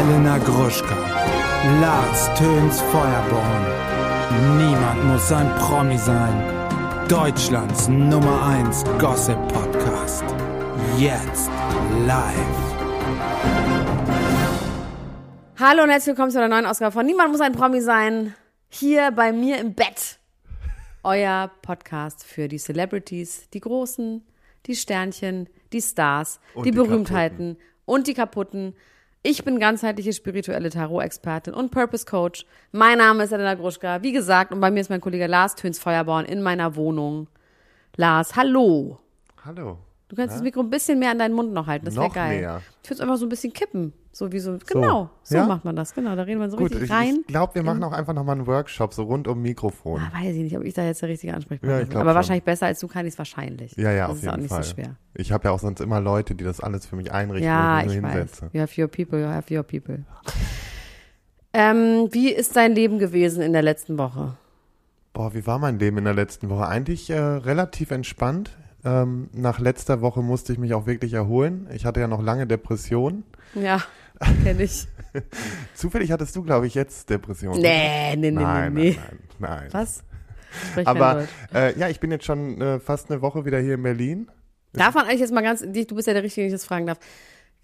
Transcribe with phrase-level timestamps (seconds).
[0.00, 0.96] Elena Gruschka,
[1.78, 3.66] Lars Töns Feuerborn.
[4.56, 7.06] Niemand muss ein Promi sein.
[7.06, 10.24] Deutschlands Nummer 1 Gossip Podcast.
[10.96, 11.50] Jetzt
[12.06, 12.34] live.
[15.58, 18.34] Hallo und herzlich willkommen zu einer neuen Ausgabe von Niemand muss ein Promi sein.
[18.70, 20.18] Hier bei mir im Bett.
[21.02, 24.24] Euer Podcast für die Celebrities, die Großen,
[24.64, 28.74] die Sternchen, die Stars, die, die Berühmtheiten und die Kaputten.
[29.22, 32.46] Ich bin ganzheitliche spirituelle Tarot-Expertin und Purpose Coach.
[32.72, 34.02] Mein Name ist Elena Gruschka.
[34.02, 37.28] Wie gesagt, und bei mir ist mein Kollege Lars Töns Feuerborn in meiner Wohnung.
[37.96, 38.98] Lars, hallo.
[39.44, 39.76] Hallo.
[40.08, 41.84] Du kannst das Mikro ein bisschen mehr an deinen Mund noch halten.
[41.84, 42.40] Das wäre geil.
[42.40, 42.62] mehr.
[42.82, 43.92] Ich würde es einfach so ein bisschen kippen.
[44.12, 44.58] So wie so.
[44.66, 45.08] Genau.
[45.22, 45.46] So, Ja?
[45.46, 45.94] macht man das.
[45.94, 46.16] Genau.
[46.16, 47.18] Da reden wir so Gut, richtig ich, rein.
[47.20, 50.00] ich glaube, wir machen auch einfach nochmal einen Workshop, so rund um Mikrofon.
[50.00, 51.96] Ah, weiß ich nicht, ob ich da jetzt der richtige Ansprechpartner Ja, ich bin.
[51.98, 52.14] Aber schon.
[52.16, 53.76] wahrscheinlich besser als du kann ich es wahrscheinlich.
[53.76, 54.62] Ja, ja, das auf ist jeden auch nicht Fall.
[54.64, 54.96] so schwer.
[55.14, 57.86] Ich habe ja auch sonst immer Leute, die das alles für mich einrichten, Ja, wo
[57.88, 58.18] ich ich nur weiß.
[58.18, 58.50] hinsetze.
[58.52, 60.04] You have your people, you have your people.
[61.52, 64.34] ähm, wie ist dein Leben gewesen in der letzten Woche?
[65.12, 66.66] Boah, wie war mein Leben in der letzten Woche?
[66.66, 68.56] Eigentlich äh, relativ entspannt.
[68.84, 71.66] Ähm, nach letzter Woche musste ich mich auch wirklich erholen.
[71.74, 73.24] Ich hatte ja noch lange Depressionen.
[73.54, 73.82] Ja,
[74.44, 74.86] kenne ich.
[75.74, 77.60] Zufällig hattest du, glaube ich, jetzt Depressionen.
[77.60, 78.96] nee, nee, nee, nein, nee, nee.
[78.96, 79.68] nein, nein, nein.
[79.72, 80.02] Was?
[80.70, 83.82] Sprich Aber äh, ja, ich bin jetzt schon äh, fast eine Woche wieder hier in
[83.82, 84.30] Berlin.
[84.72, 86.86] Darf man eigentlich jetzt mal ganz, du bist ja der Richtige, den ich das fragen
[86.86, 86.98] darf.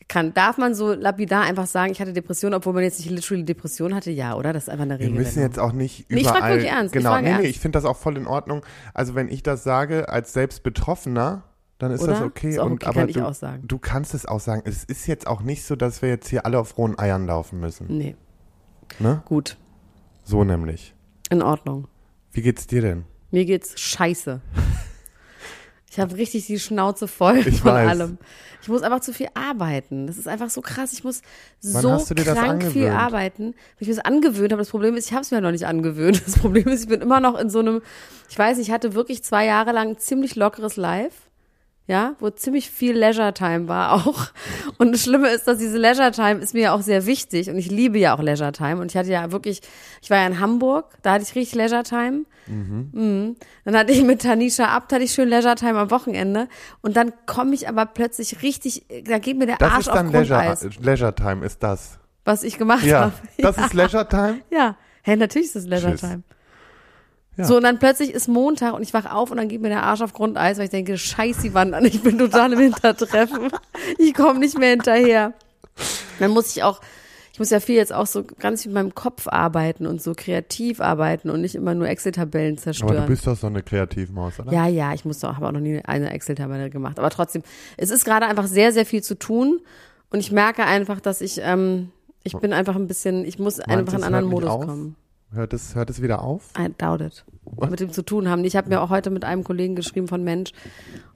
[0.08, 3.44] Kann, darf man so lapidar einfach sagen, ich hatte Depression, obwohl man jetzt nicht literally
[3.44, 4.12] Depression hatte?
[4.12, 4.52] Ja, oder?
[4.52, 5.18] Das ist einfach eine Wir Regel.
[5.18, 6.40] müssen jetzt auch nicht Nee, ich überall.
[6.40, 7.50] frag wirklich ernst, ich Genau, frage nee, nee, ernst.
[7.50, 8.64] ich finde das auch voll in Ordnung.
[8.94, 11.42] Also wenn ich das sage als selbst Betroffener,
[11.78, 12.12] dann ist Oder?
[12.12, 12.50] das okay.
[12.50, 13.64] Ist und okay, aber kann ich du, auch sagen.
[13.68, 14.62] du kannst es auch sagen.
[14.64, 17.60] Es ist jetzt auch nicht so, dass wir jetzt hier alle auf rohen Eiern laufen
[17.60, 17.86] müssen.
[17.88, 18.16] Nee,
[18.98, 19.22] Ne?
[19.26, 19.56] gut.
[20.24, 20.94] So nämlich.
[21.30, 21.88] In Ordnung.
[22.32, 23.04] Wie geht's dir denn?
[23.30, 24.40] Mir geht's scheiße.
[25.88, 27.88] Ich habe richtig die Schnauze voll Ich von weiß.
[27.88, 28.18] allem.
[28.60, 30.06] Ich muss einfach zu viel arbeiten.
[30.06, 30.92] Das ist einfach so krass.
[30.92, 31.22] Ich muss
[31.62, 33.44] Wann so krank viel arbeiten.
[33.44, 35.66] Wenn ich mir das angewöhnt habe, das Problem ist, ich habe es mir noch nicht
[35.66, 36.22] angewöhnt.
[36.26, 37.80] Das Problem ist, ich bin immer noch in so einem,
[38.28, 41.25] ich weiß, ich hatte wirklich zwei Jahre lang ziemlich lockeres Life.
[41.88, 44.26] Ja, wo ziemlich viel Leisure Time war auch.
[44.78, 47.56] Und das Schlimme ist, dass diese Leisure Time ist mir ja auch sehr wichtig und
[47.58, 48.80] ich liebe ja auch Leisure Time.
[48.80, 49.60] Und ich hatte ja wirklich,
[50.02, 52.24] ich war ja in Hamburg, da hatte ich richtig Leisure Time.
[52.48, 53.36] Mhm.
[53.64, 56.48] Dann hatte ich mit Tanisha Abt, hatte ich schön Leisure Time am Wochenende.
[56.82, 60.10] Und dann komme ich aber plötzlich richtig, da geht mir der Das Arsch ist dann
[60.10, 61.98] Leisure, Grundeis, Leisure Time, ist das.
[62.24, 63.12] was ich gemacht Ja, habe.
[63.38, 64.40] das ist Leisure Time?
[64.50, 66.00] Ja, hä, natürlich ist das Leisure Tschüss.
[66.00, 66.22] Time.
[67.36, 67.44] Ja.
[67.44, 69.82] So, und dann plötzlich ist Montag und ich wach auf und dann geht mir der
[69.82, 73.50] Arsch auf Grundeis, weil ich denke, scheiß die Wand an, ich bin total im Hintertreffen.
[73.98, 75.34] Ich komme nicht mehr hinterher.
[76.18, 76.80] Dann muss ich auch,
[77.32, 80.80] ich muss ja viel jetzt auch so ganz mit meinem Kopf arbeiten und so kreativ
[80.80, 82.96] arbeiten und nicht immer nur Excel-Tabellen Aber zerstören.
[82.96, 84.52] du bist doch so eine Kreativmaus, oder?
[84.52, 86.98] Ja, ja, ich muss doch, habe auch noch nie eine Excel-Tabelle gemacht.
[86.98, 87.42] Aber trotzdem,
[87.76, 89.60] es ist gerade einfach sehr, sehr viel zu tun.
[90.10, 91.90] Und ich merke einfach, dass ich, ähm,
[92.22, 94.66] ich bin einfach ein bisschen, ich muss einfach in einen anderen nicht Modus auf?
[94.66, 94.96] kommen.
[95.32, 96.50] Hört es, hört es wieder auf?
[96.58, 97.24] I doubt it.
[97.68, 98.44] Mit dem zu tun haben.
[98.44, 100.52] Ich habe mir auch heute mit einem Kollegen geschrieben von Mensch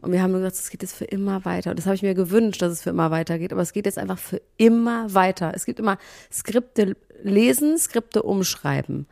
[0.00, 1.70] und wir haben gesagt, es geht jetzt für immer weiter.
[1.70, 3.52] Und das habe ich mir gewünscht, dass es für immer weitergeht.
[3.52, 5.52] Aber es geht jetzt einfach für immer weiter.
[5.54, 5.98] Es gibt immer
[6.32, 9.06] Skripte lesen, Skripte umschreiben.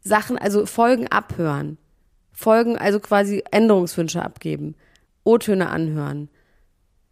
[0.00, 1.78] Sachen, also Folgen abhören.
[2.32, 4.74] Folgen, also quasi Änderungswünsche abgeben.
[5.24, 6.28] O-Töne anhören.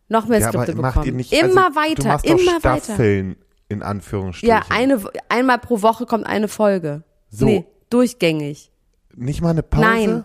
[0.08, 1.16] Noch mehr Ja, Skripte bekommen.
[1.16, 3.36] nicht, immer also, weiter, immer doch weiter.
[3.68, 4.48] In Anführungsstrichen.
[4.56, 7.02] Ja, eine, einmal pro Woche kommt eine Folge.
[7.30, 7.46] So.
[7.46, 8.70] Nee, durchgängig.
[9.14, 9.84] Nicht mal eine Pause?
[9.86, 10.24] Nein.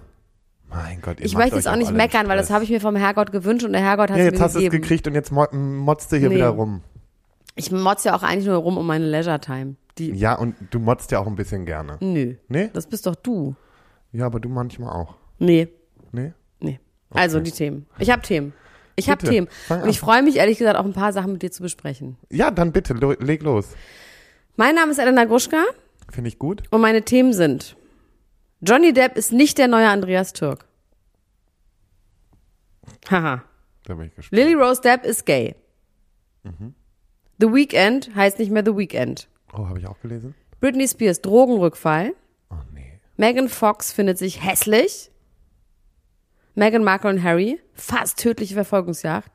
[0.69, 2.55] Mein Gott, ihr Ich möchte jetzt auch nicht meckern, weil das Stress.
[2.55, 4.53] habe ich mir vom Herrgott gewünscht und der Herrgott hat Ja, es jetzt mir hast
[4.55, 4.81] du es gegeben.
[4.83, 6.35] gekriegt und jetzt mo motzt du hier Nee.
[6.35, 6.81] wieder rum.
[7.55, 9.75] Ich motze ja auch eigentlich nur rum um meine Leisure Time.
[9.97, 11.97] Die, Ja, und du motzt ja auch ein bisschen gerne.
[11.99, 12.69] nö, Nee?
[12.71, 13.55] das bist doch du.
[14.13, 15.15] Ja, aber du manchmal auch.
[15.39, 15.67] Nee,
[16.13, 16.33] Nee?
[16.61, 16.79] nee.
[17.09, 17.85] Also die Themen.
[17.99, 18.53] Ich habe Themen.
[18.95, 19.47] Ich habe Themen.
[19.69, 22.17] Und ich freue mich ehrlich gesagt auch ein paar Sachen mit dir zu besprechen.
[22.29, 23.69] Ja, dann bitte, lo leg los.
[24.57, 25.63] Mein Name ist Elena Gruschka
[26.11, 26.63] Finde ich gut.
[26.71, 27.75] und meine Themen sind
[28.61, 30.65] Johnny Depp ist nicht der neue Andreas Türk.
[33.09, 33.43] Haha.
[33.85, 34.39] Da bin ich gespannt.
[34.39, 35.55] Lily Rose Depp ist gay.
[37.39, 39.27] The Weekend heißt nicht mehr The Weekend.
[39.53, 40.35] Oh, habe ich auch gelesen?
[40.59, 42.13] Britney Spears Drogenrückfall.
[42.51, 42.99] Oh, nee.
[43.17, 45.10] Megan Fox findet sich hässlich.
[46.55, 49.29] Meghan Markle und Harry, fast tödliche Verfolgungsjagd.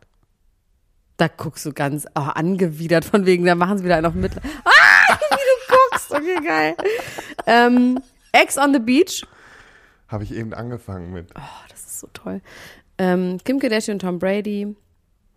[1.16, 4.42] Da guckst du ganz oh, angewidert von wegen, da machen sie wieder einen auf Mittel.
[4.64, 6.76] Ah, wie du guckst, okay, geil.
[7.46, 8.00] Ähm,
[8.32, 9.26] Ex on the Beach,
[10.08, 11.30] Habe ich eben angefangen mit.
[11.34, 12.42] oh, das ist so toll.
[12.98, 14.76] Ähm, Kim Kardashian und Tom Brady.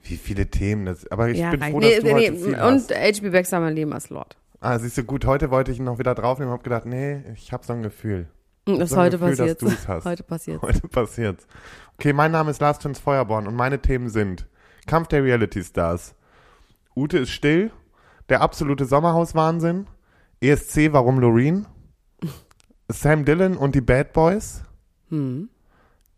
[0.04, 1.10] Wie viele Themen das.
[1.12, 1.72] Aber ich ja, bin reicht.
[1.72, 2.40] froh, nee, dass du nee, heute nee.
[2.40, 2.92] viel Und.
[2.92, 4.38] HB Baxter, mein Leben als Lord.
[4.62, 7.54] Ah, siehst du, gut, heute wollte ich ihn noch wieder draufnehmen, habe gedacht, nee, ich
[7.54, 8.28] habe so ein Gefühl.
[8.74, 9.62] Und das ein heute Gefühl, dass passiert.
[9.62, 10.06] du's hast.
[10.06, 10.62] Heute passiert.
[10.62, 11.48] Heute passiert's.
[11.98, 14.48] Okay, mein Name ist Lars Töns Feuerborn und meine Themen sind
[14.88, 16.16] Kampf der Reality Stars.
[16.96, 17.72] Ute ist still,
[18.30, 19.88] der absolute Sommerhauswahnsinn.
[20.42, 21.68] ESC, warum Loreen?
[22.90, 24.64] Sam Dillon und die Bad Boys.
[25.10, 25.50] Hm.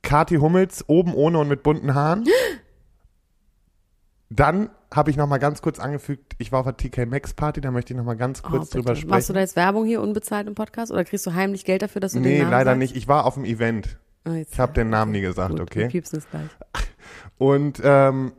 [0.04, 2.26] Kati Hummels, oben ohne und mit bunten Haaren.
[4.30, 7.62] Dann habe ich noch mal ganz kurz angefügt, ich war auf der TK Maxx Party,
[7.62, 9.08] da möchte ich noch mal ganz kurz Oh, drüber bitte.
[9.08, 9.34] Machst du sprechen.
[9.36, 12.20] da jetzt Werbung hier unbezahlt im Podcast oder kriegst du heimlich Geld dafür, dass du
[12.20, 12.80] den Nee, Namen leider sagst?
[12.80, 12.96] nicht.
[12.98, 13.98] Ich war auf dem Event.
[14.28, 15.90] Jetzt- Ich habe den Namen nie gesagt, Gut, okay?
[15.92, 16.50] wir es gleich.
[17.38, 18.34] Und ähm,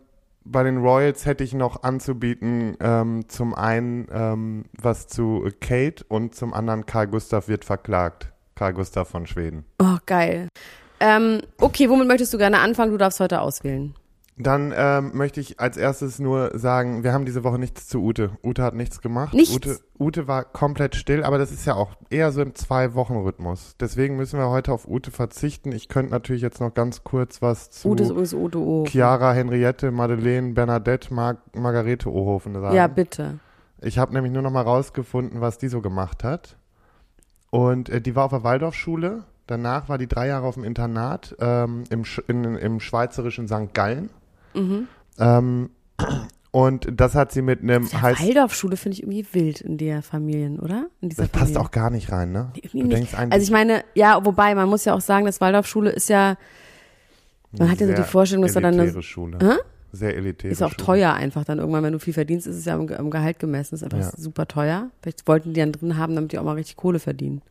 [0.44, 6.34] bei den Royals hätte ich noch anzubieten, ähm, zum einen ähm, was zu Kate und
[6.34, 8.32] zum anderen Karl Gustav wird verklagt.
[8.56, 9.64] Karl Gustav von Schweden.
[9.80, 10.48] Oh, geil.
[11.00, 12.92] Ähm, okay, womit möchtest du gerne anfangen?
[12.92, 13.94] Du darfst heute auswählen.
[14.38, 18.30] Dann ähm, möchte ich als erstes nur sagen, wir haben diese Woche nichts zu Ute.
[18.42, 19.34] Ute hat nichts gemacht.
[19.34, 19.54] Nichts?
[19.54, 23.76] Ute, Ute war komplett still, aber das ist ja auch eher so im Zwei-Wochen-Rhythmus.
[23.78, 25.70] Deswegen müssen wir heute auf Ute verzichten.
[25.72, 28.84] Ich könnte natürlich jetzt noch ganz kurz was zu Ute ist übrigens Ute.
[28.90, 32.74] Chiara, Henriette, Madeleine, Bernadette, Mar Margarete Ohofen sagen.
[32.74, 33.38] Ja, bitte.
[33.82, 36.56] Ich habe nämlich nur noch mal rausgefunden, was die so gemacht hat.
[37.50, 39.24] Und äh, die war auf der Waldorfschule.
[39.46, 43.74] Danach war die drei Jahre auf dem Internat ähm, im, Sch in, im schweizerischen St.
[43.74, 44.08] Gallen.
[44.54, 44.88] Mhm.
[45.18, 45.70] Ähm,
[46.50, 48.20] und das hat sie mit einem heiß.
[48.20, 50.86] Waldorfschule finde ich irgendwie wild in der Familien, oder?
[51.00, 51.60] In dieser Das passt Familie.
[51.60, 52.52] auch gar nicht rein, ne?
[52.72, 52.92] Du nicht.
[52.92, 56.08] denkst eigentlich, Also ich meine, ja, wobei, man muss ja auch sagen, dass Waldorfschule ist
[56.08, 56.36] ja,
[57.58, 59.38] man hat ja so die Vorstellung, dass er dann eine- elitäre Schule.
[59.40, 59.56] Hä?
[59.94, 60.84] Sehr elitäre ist auch Schule.
[60.86, 63.74] teuer einfach dann irgendwann, wenn du viel verdienst, ist es ja am, am Gehalt gemessen,
[63.74, 64.10] ist einfach Ja.
[64.16, 64.88] super teuer.
[65.02, 67.42] Vielleicht wollten die dann drin haben, damit die auch mal richtig Kohle verdienen.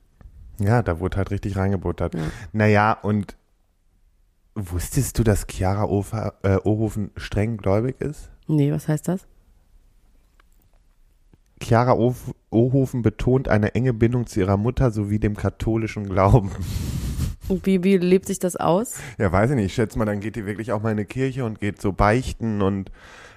[0.59, 2.15] Ja, da wurde halt richtig reingebuttert.
[2.15, 2.21] Ja.
[2.51, 3.35] Naja, und
[4.55, 8.29] wusstest du, dass Chiara Ofer, äh, Ohofen streng gläubig ist?
[8.47, 9.25] Nee, was heißt das?
[11.61, 16.51] Chiara Of- Ohofen betont eine enge Bindung zu ihrer Mutter sowie dem katholischen Glauben.
[17.47, 18.95] Und wie, wie lebt sich das aus?
[19.17, 19.65] Ja, weiß ich nicht.
[19.67, 21.91] Ich schätze mal, dann geht die wirklich auch mal in eine Kirche und geht so
[21.91, 22.91] beichten und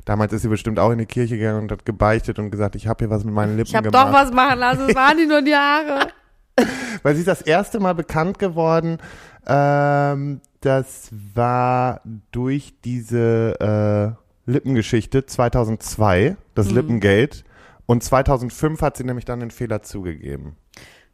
[0.05, 2.87] damals ist sie bestimmt auch in die Kirche gegangen und hat gebeichtet und gesagt, ich
[2.87, 4.08] habe hier was mit meinen Lippen Ich habe gemacht.
[4.08, 6.08] doch was machen lassen, es waren die nur die Haare.
[7.02, 8.99] Weil sie ist das erste Mal bekannt geworden,
[9.46, 12.00] ähm, das war
[12.32, 14.16] durch diese
[14.46, 16.75] äh, Lippengeschichte 2002, das Mhm.
[16.75, 17.44] Lippengate.
[17.87, 20.56] Und 2005 hat sie nämlich dann den Fehler zugegeben.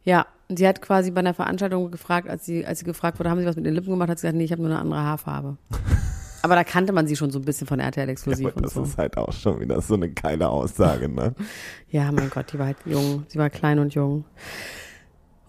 [0.05, 3.41] Ja, sie hat quasi bei einer Veranstaltung gefragt, als sie, als sie gefragt wurde, haben
[3.41, 5.00] sie was mit den Lippen gemacht, hat sie gesagt, nee, ich habe nur eine andere
[5.02, 5.56] Haarfarbe.
[6.43, 8.73] Aber da kannte man sie schon so ein bisschen von RTL Exklusiv Aber und das
[8.75, 8.82] so.
[8.82, 11.35] ist halt auch schon wieder so eine geile Aussage, ne?
[11.91, 13.25] Ja, mein Gott, die war halt jung.
[13.29, 14.25] Sie war klein und jung.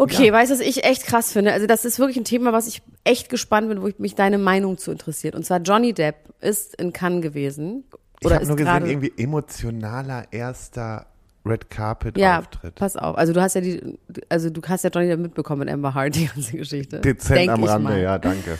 [0.02, 1.54] Okay, weißt du, was ich echt krass finde?
[1.54, 4.38] Also das ist wirklich ein Thema, was ich echt gespannt bin, wo ich mich deine
[4.38, 5.36] Meinung zu interessiert.
[5.36, 7.84] Und zwar Johnny Depp ist in Cannes gewesen.
[8.20, 11.06] Ich Oder habe ist nur gesehen, irgendwie emotionaler erster
[11.46, 12.76] Red Carpet ja, Auftritt.
[12.76, 13.18] pass auf.
[13.18, 13.98] Also du hast ja die,
[14.30, 17.00] also du hast ja Johnny Depp mitbekommen mit Amber Hart, die ganze Geschichte.
[17.02, 18.00] Dezent Denk am ich Rande, mal.
[18.02, 18.58] ja, danke.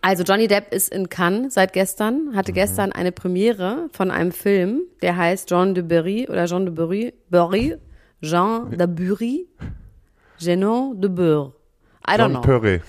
[0.00, 2.36] Also Johnny Depp ist in Cannes seit gestern, Mhm.
[2.36, 6.74] hatte gestern eine Premiere von einem Film, der heißt Jean de Berry oder Jean de
[6.74, 7.76] Berry, Berry,
[8.22, 9.46] Jean de Bury,
[10.42, 11.52] Jean de Beur.
[12.08, 12.40] I don't know.
[12.40, 12.80] Purry.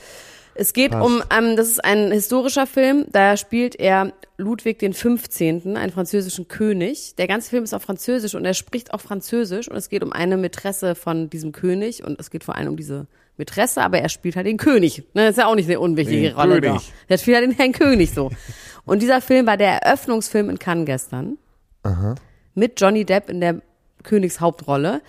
[0.55, 1.05] Es geht Passt.
[1.05, 6.47] um, ähm, das ist ein historischer Film, da spielt er Ludwig den 15., einen französischen
[6.47, 7.15] König.
[7.15, 10.13] Der ganze Film ist auf Französisch und er spricht auch Französisch und es geht um
[10.13, 13.07] eine Mätresse von diesem König und es geht vor allem um diese
[13.37, 14.99] Mätresse, aber er spielt halt den König.
[15.13, 16.93] Ne, das ist ja auch nicht eine unwichtige Den Rolle König.
[17.09, 18.29] Der spielt halt den Herrn König so.
[18.85, 21.37] Und dieser Film war der Eröffnungsfilm in Cannes gestern
[22.53, 23.61] mit Johnny Depp in der
[24.03, 25.01] Königshauptrolle.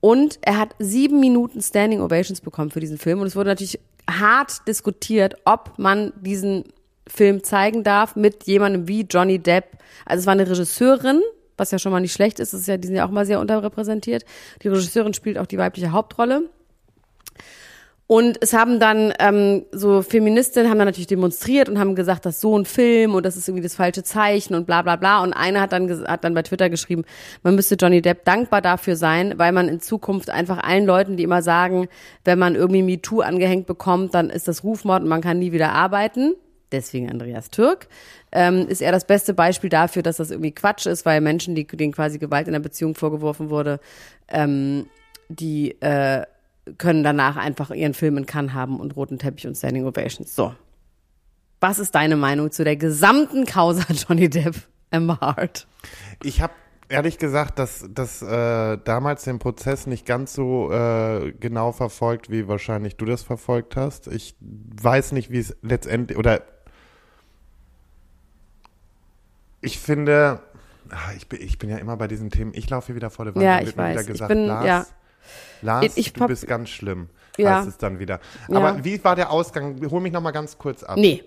[0.00, 3.20] Und er hat sieben Minuten Standing Ovations bekommen für diesen Film.
[3.20, 6.64] Und es wurde natürlich hart diskutiert, ob man diesen
[7.06, 9.78] Film zeigen darf mit jemandem wie Johnny Depp.
[10.04, 11.22] Also es war eine Regisseurin,
[11.56, 12.52] was ja schon mal nicht schlecht ist.
[12.52, 14.24] Das ist ja, die sind ja auch mal sehr unterrepräsentiert.
[14.62, 16.42] Die Regisseurin spielt auch die weibliche Hauptrolle.
[18.08, 22.36] Und es haben dann ähm, so Feministinnen haben dann natürlich demonstriert und haben gesagt, das
[22.36, 25.22] ist so ein Film und das ist irgendwie das falsche Zeichen und bla bla bla.
[25.22, 27.04] Und einer hat dann hat dann bei Twitter geschrieben,
[27.42, 31.22] man müsste Johnny Depp dankbar dafür sein, weil man in Zukunft einfach allen Leuten, die
[31.22, 31.86] immer sagen,
[32.24, 35.72] wenn man irgendwie MeToo angehängt bekommt, dann ist das Rufmord und man kann nie wieder
[35.72, 36.34] arbeiten.
[36.72, 37.88] Deswegen Andreas Türk.
[38.32, 41.66] Ähm, ist er das beste Beispiel dafür, dass das irgendwie Quatsch ist, weil Menschen, die,
[41.66, 43.80] denen quasi Gewalt in der Beziehung vorgeworfen wurde,
[44.28, 44.86] ähm,
[45.28, 46.22] die äh,
[46.76, 50.34] können danach einfach ihren Film in Cannes haben und roten Teppich und Standing Ovations.
[50.34, 50.54] So.
[51.60, 54.54] Was ist deine Meinung zu der gesamten Causa Johnny Depp
[54.90, 55.66] Amber Hart?
[56.22, 56.52] Ich habe
[56.88, 62.48] ehrlich gesagt, dass das äh, damals den Prozess nicht ganz so äh, genau verfolgt, wie
[62.48, 64.06] wahrscheinlich du das verfolgt hast.
[64.06, 66.42] Ich weiß nicht, wie es letztendlich oder
[69.60, 70.40] ich finde,
[70.90, 72.52] ah, ich bin, ich bin ja immer bei diesen Themen.
[72.54, 73.44] Ich laufe hier wieder vor der Wand.
[73.44, 73.92] Ja, ich weiß.
[73.92, 74.86] Wieder Ich gesagt, bin- Lars, ja.
[75.62, 77.08] Lars, Ich- du bist ganz schlimm.
[77.36, 77.58] Ja.
[77.58, 78.20] Heißt es dann wieder.
[78.48, 78.56] Ja.
[78.56, 79.80] Aber wie war der Ausgang?
[79.90, 80.96] Hol mich noch mal ganz kurz ab.
[80.98, 81.22] Nee.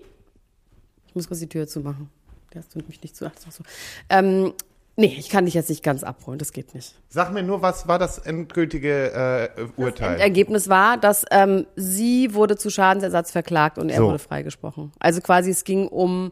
[1.08, 2.10] Ich muss kurz die Tür zumachen.
[2.50, 3.26] Das tut mich nicht zu.
[3.26, 3.64] Ach, das auch so.
[4.08, 4.52] Ähm,
[4.94, 6.94] Nee, ich kann dich jetzt nicht ganz abholen, das geht nicht.
[7.08, 10.20] Sag mir nur, was war das endgültige äh, Urteil?
[10.20, 14.08] Ergebnis war, dass ähm, sie wurde zu Schadensersatz verklagt und er So.
[14.08, 14.92] wurde freigesprochen.
[14.98, 16.30] Also quasi es ging um,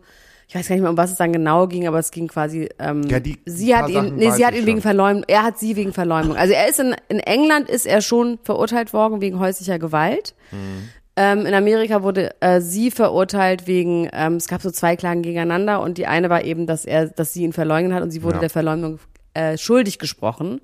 [0.50, 2.68] ich weiß gar nicht mehr, um was es dann genau ging, aber es ging quasi,
[2.80, 4.80] ähm, Ja, die sie hat ihn, Sachen nee, sie hat ihn wegen.
[4.82, 6.36] Verleumdung, er hat sie wegen Verleumdung.
[6.36, 10.34] Also er ist in, in England ist er schon verurteilt worden wegen häuslicher Gewalt.
[10.50, 10.88] Mhm.
[11.14, 15.80] Ähm, in Amerika wurde äh, sie verurteilt wegen, ähm, es gab so zwei Klagen gegeneinander
[15.82, 18.36] und die eine war eben, dass er, dass sie ihn verleugnet hat und sie wurde
[18.36, 18.40] Ja.
[18.40, 18.98] der Verleumdung
[19.34, 20.60] äh, schuldig gesprochen.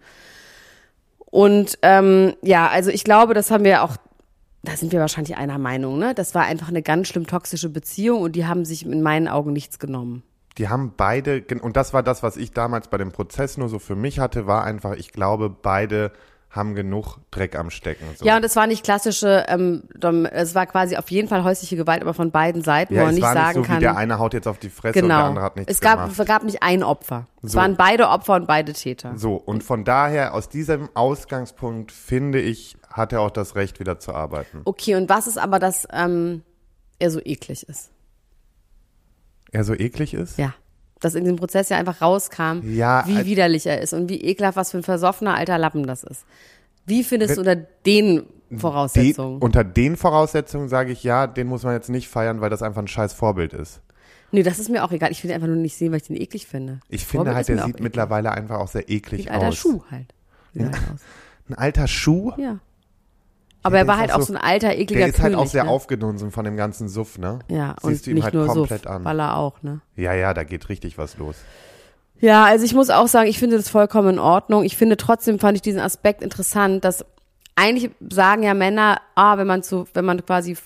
[1.27, 3.97] Und ähm, ja, also ich glaube, das haben wir auch,
[4.67, 6.15] da sind wir wahrscheinlich einer Meinung, ne?
[6.15, 9.53] Das war einfach eine ganz schlimm toxische Beziehung und die haben sich in meinen Augen
[9.53, 10.23] nichts genommen.
[10.59, 13.79] Die haben beide, und das war das, was ich damals bei dem Prozess nur so
[13.79, 16.13] für mich hatte, war einfach, ich glaube, beide
[16.49, 18.07] haben genug Dreck am Stecken.
[18.17, 18.25] So.
[18.25, 19.83] Ja, und es war nicht klassische, ähm,
[20.33, 23.15] es war quasi auf jeden Fall häusliche Gewalt, aber von beiden Seiten, Ja, wo man
[23.15, 23.77] es nicht sagen nicht so, kann.
[23.77, 25.29] wie der eine haut jetzt auf die Fresse und der genau.
[25.29, 26.19] andere hat nichts Es gab, gemacht.
[26.19, 27.27] es gab nicht ein Opfer.
[27.43, 27.59] Es So.
[27.59, 29.13] waren beide Opfer und beide Täter.
[29.17, 33.99] So, und von daher, aus diesem Ausgangspunkt, finde ich, hat er auch das Recht, wieder
[33.99, 34.63] zu arbeiten.
[34.65, 36.43] Okay, und was ist aber, dass ähm,
[36.99, 37.91] er so eklig ist?
[39.53, 40.39] Er so eklig ist?
[40.39, 40.55] Ja.
[41.01, 44.57] Dass in dem Prozess ja einfach rauskam, Ja, wie widerlich er ist und wie ekelhaft,
[44.57, 46.25] was für ein versoffener alter Lappen das ist.
[46.87, 48.25] Wie findest du unter den
[48.57, 49.43] Voraussetzungen?
[49.43, 52.81] unter den Voraussetzungen sage ich ja, den muss man jetzt nicht feiern, weil das einfach
[52.81, 53.83] ein scheiß Vorbild ist.
[54.33, 55.11] nee, das ist mir auch egal.
[55.11, 56.81] Ich will ihn einfach nur nicht sehen, weil ich den eklig finde.
[56.89, 59.57] Ich Vorbild finde halt, der sieht mittlerweile einfach auch sehr eklig Wie ein alter aus.
[59.57, 60.15] Schuh halt.
[60.55, 61.01] Sieht er halt aus.
[61.49, 62.33] Ein alter Schuh?
[62.39, 62.59] Ja.
[63.67, 65.53] Aber er war halt auch so- so ein alter, ekliger Der ist halt auch König,
[65.53, 65.71] sehr ne?
[65.71, 67.41] aufgedunsen von dem ganzen Suff, ne?
[67.49, 69.05] Ja, Siehst und du ihm nicht halt nur komplett Suff, an.
[69.05, 69.81] Baller auch, ne?
[69.97, 71.37] Ja, ja, da geht richtig was los.
[72.21, 74.65] Ja, also ich muss auch sagen, ich finde das vollkommen in Ordnung.
[74.65, 77.05] Ich finde trotzdem fand ich diesen Aspekt interessant, dass
[77.57, 80.57] eigentlich sagen ja Männer, ah, wenn man zu, wenn man quasi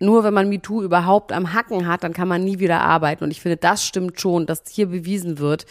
[0.00, 3.24] nur wenn man MeToo überhaupt am Hacken hat, dann kann man nie wieder arbeiten.
[3.24, 5.66] Und ich finde, das stimmt schon, dass hier bewiesen wird,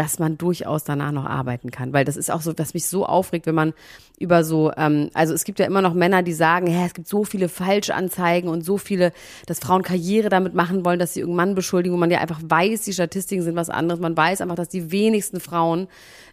[0.00, 1.92] dass man durchaus danach noch arbeiten kann.
[1.92, 3.74] Weil das ist auch so, was mich so aufregt, wenn man
[4.18, 7.06] über so, ähm, also es gibt ja immer noch Männer, die sagen, hä, es gibt
[7.06, 9.12] so viele Falschanzeigen und so viele,
[9.44, 12.40] dass Frauen Karriere damit machen wollen, dass sie irgendeinen Mann beschuldigen, wo man ja einfach
[12.42, 14.00] weiß, die Statistiken sind was anderes.
[14.00, 15.86] Man weiß einfach, dass die wenigsten Frauen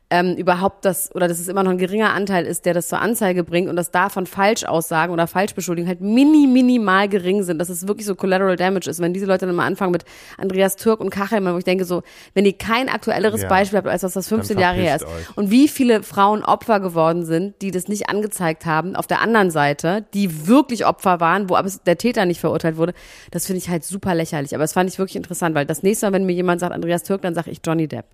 [0.10, 3.02] ähm, überhaupt das, oder dass es immer noch ein geringer Anteil ist, der das zur
[3.02, 7.88] Anzeige bringt und dass davon Falschaussagen oder Falschbeschuldigungen halt mini, minimal gering sind, dass es
[7.90, 9.02] wirklich so Collateral Damage ist.
[9.02, 10.06] Wenn diese Leute dann mal anfangen mit
[10.38, 13.50] Andreas Türk und Kachelmann, wo ich denke so, wenn ihr kein aktuelleres Ja.
[13.50, 15.36] Beispiel habt, als was das 15 Jahre her ist euch.
[15.36, 19.52] und wie viele Frauen Opfer geworden sind, die das nicht angezeigt haben, auf der anderen
[19.52, 22.94] Seite, die wirklich Opfer waren, wo aber der Täter nicht verurteilt wurde,
[23.32, 24.56] das finde ich halt super lächerlich.
[24.56, 27.04] Aber das fand ich wirklich interessant, weil das nächste Mal, wenn mir jemand sagt Andreas
[27.04, 28.06] Türk, dann sage ich Johnny Depp.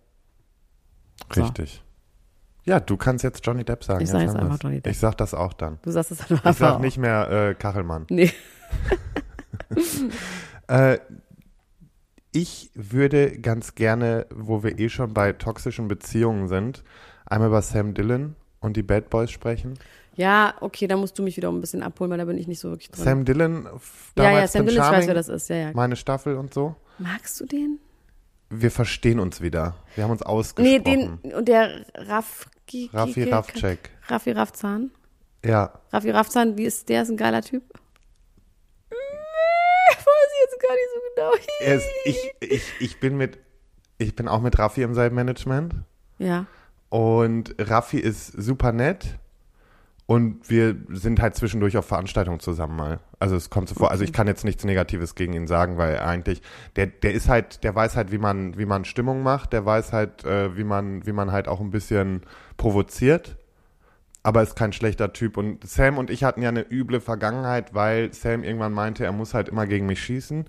[1.33, 1.43] So.
[1.43, 1.82] Richtig.
[2.65, 4.01] Ja, du kannst jetzt Johnny Depp sagen.
[4.03, 4.57] Ich sag jetzt einfach.
[4.61, 4.91] Johnny Depp.
[4.91, 5.79] Ich sag das auch dann.
[5.81, 8.05] Du sagst es dann Ich sag nicht mehr äh, Kachelmann.
[8.09, 8.31] Nee.
[10.67, 10.99] Äh,
[12.31, 16.83] ich würde ganz gerne, wo wir eh schon bei toxischen Beziehungen sind,
[17.25, 19.73] einmal über Sam Dillon und die Bad Boys sprechen.
[20.15, 22.59] Ja, okay, da musst du mich wieder ein bisschen abholen, weil da bin ich nicht
[22.59, 23.03] so wirklich drin.
[23.03, 25.49] Sam Dillon, f- ja, damals ja, Sam Dillon, ich weiß, Charming, wer das ist.
[25.49, 25.71] Ja, ja.
[25.73, 26.75] meine Staffel und so.
[26.97, 27.79] Magst du den?
[28.49, 29.75] Wir verstehen uns wieder.
[29.95, 30.83] Wir haben uns Nee, ausgesprochen.
[31.23, 31.85] den und der
[32.63, 33.89] Rafki Raffi Raffcheck.
[34.07, 34.91] Raffi Raffzahn.
[35.43, 37.03] Ja, Raffi Raffzahn, wie ist der?
[37.03, 37.63] Ist ein geiler Typ.
[39.91, 41.31] Ich weiß jetzt gar nicht so genau.
[41.75, 43.37] ist, ich, ich, ich bin mit,
[43.97, 45.75] ich bin auch mit Raffi im selben Management.
[46.17, 46.45] Ja.
[46.89, 49.19] Und Raffi ist super nett.
[50.05, 52.99] Und wir sind halt zwischendurch auf Veranstaltungen zusammen mal.
[53.19, 53.89] Also es kommt so vor.
[53.89, 56.41] Also ich kann jetzt nichts Negatives gegen ihn sagen, weil eigentlich
[56.75, 59.53] der der ist halt, der weiß halt, wie man wie man Stimmung macht.
[59.53, 62.21] Der weiß halt, äh, wie man wie man halt auch ein bisschen
[62.57, 63.37] provoziert.
[64.23, 65.37] Aber ist kein schlechter Typ.
[65.37, 69.33] Und Sam und ich hatten ja eine üble Vergangenheit, weil Sam irgendwann meinte, er muss
[69.33, 70.45] halt immer gegen mich schießen.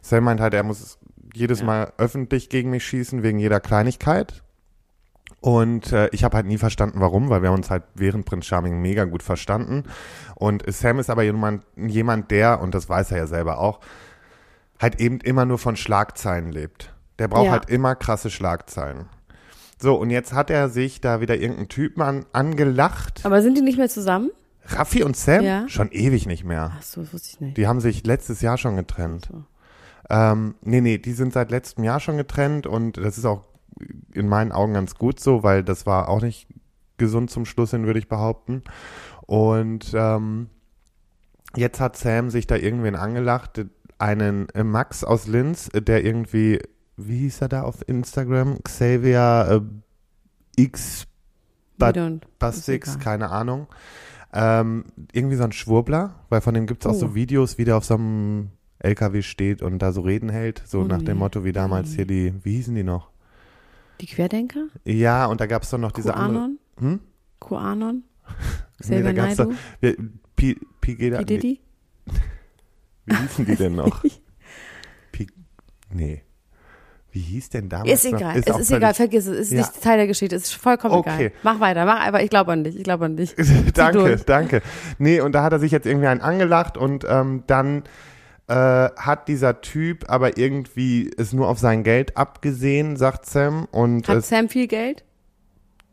[0.00, 0.98] Sam meint halt, er muss
[1.34, 4.42] jedes Mal öffentlich gegen mich schießen wegen jeder Kleinigkeit.
[5.40, 8.48] Und äh, ich habe halt nie verstanden, warum, weil wir haben uns halt während Prince
[8.48, 9.84] Charming mega gut verstanden.
[10.34, 13.80] Und Sam ist aber jemand, jemand, der, und das weiß er ja selber auch,
[14.80, 16.92] halt eben immer nur von Schlagzeilen lebt.
[17.18, 17.52] Der braucht Ja.
[17.52, 19.06] halt immer krasse Schlagzeilen.
[19.78, 23.20] So, und jetzt hat er sich da wieder irgendeinen Typen an, angelacht.
[23.24, 24.30] Aber sind die nicht mehr zusammen?
[24.68, 25.44] Raffi und Sam?
[25.44, 25.68] Ja.
[25.68, 26.72] Schon ewig nicht mehr.
[26.76, 27.56] Ach so, das wusste ich nicht.
[27.56, 29.28] Die haben sich letztes Jahr schon getrennt.
[29.30, 29.44] So.
[30.10, 33.44] Ähm, nee, nee, die sind seit letztem Jahr schon getrennt und das ist auch
[34.14, 36.46] in meinen Augen ganz gut so, weil das war auch nicht
[36.96, 38.62] gesund zum Schluss hin, würde ich behaupten.
[39.26, 40.48] Und ähm,
[41.56, 43.64] jetzt hat Sam sich da irgendwen angelacht,
[43.98, 46.60] einen äh, Max aus Linz, äh, der irgendwie,
[46.96, 48.62] wie hieß er da auf Instagram?
[48.62, 49.62] Xavier
[50.56, 51.06] äh, X.
[52.38, 53.66] Bastix, keine Ahnung.
[54.32, 56.98] Ähm, irgendwie so ein Schwurbler, weil von dem gibt's auch Oh.
[56.98, 60.80] so Videos, wie der auf so einem LKW steht und da so Reden hält, so
[60.80, 61.04] Oh nach nee.
[61.04, 63.10] dem Motto wie damals hier die, wie hießen die noch?
[64.00, 64.66] Die Querdenker?
[64.84, 66.50] Ja, und da gab es doch noch diese andere.
[66.50, 66.58] QAnon?
[66.78, 67.00] Hm?
[67.40, 68.02] QAnon?
[68.88, 69.58] Nee, da gab's doch, Naidoo?
[69.80, 69.94] Wer-
[70.36, 71.24] Pi, Pigeda, P.
[71.24, 71.60] Diddy?
[73.06, 74.02] Wie hießen die denn noch?
[75.12, 75.26] Pi,
[75.90, 76.22] nee.
[77.10, 78.18] Wie hieß denn damals Ist noch?
[78.18, 79.60] egal, es ist egal, vergiss es, ist Ja.
[79.60, 81.26] nicht Teil der Geschichte, es ist vollkommen Okay.
[81.28, 81.32] egal.
[81.42, 83.34] Mach weiter, mach einfach, ich glaube an dich, ich glaube an dich.
[83.72, 84.60] danke, danke.
[84.98, 87.84] Nee, und da hat er sich jetzt irgendwie einen angelacht und ähm, dann
[88.48, 93.66] äh, hat dieser Typ aber irgendwie es nur auf sein Geld abgesehen, sagt Sam.
[93.70, 95.04] Und Hat Sam viel Geld?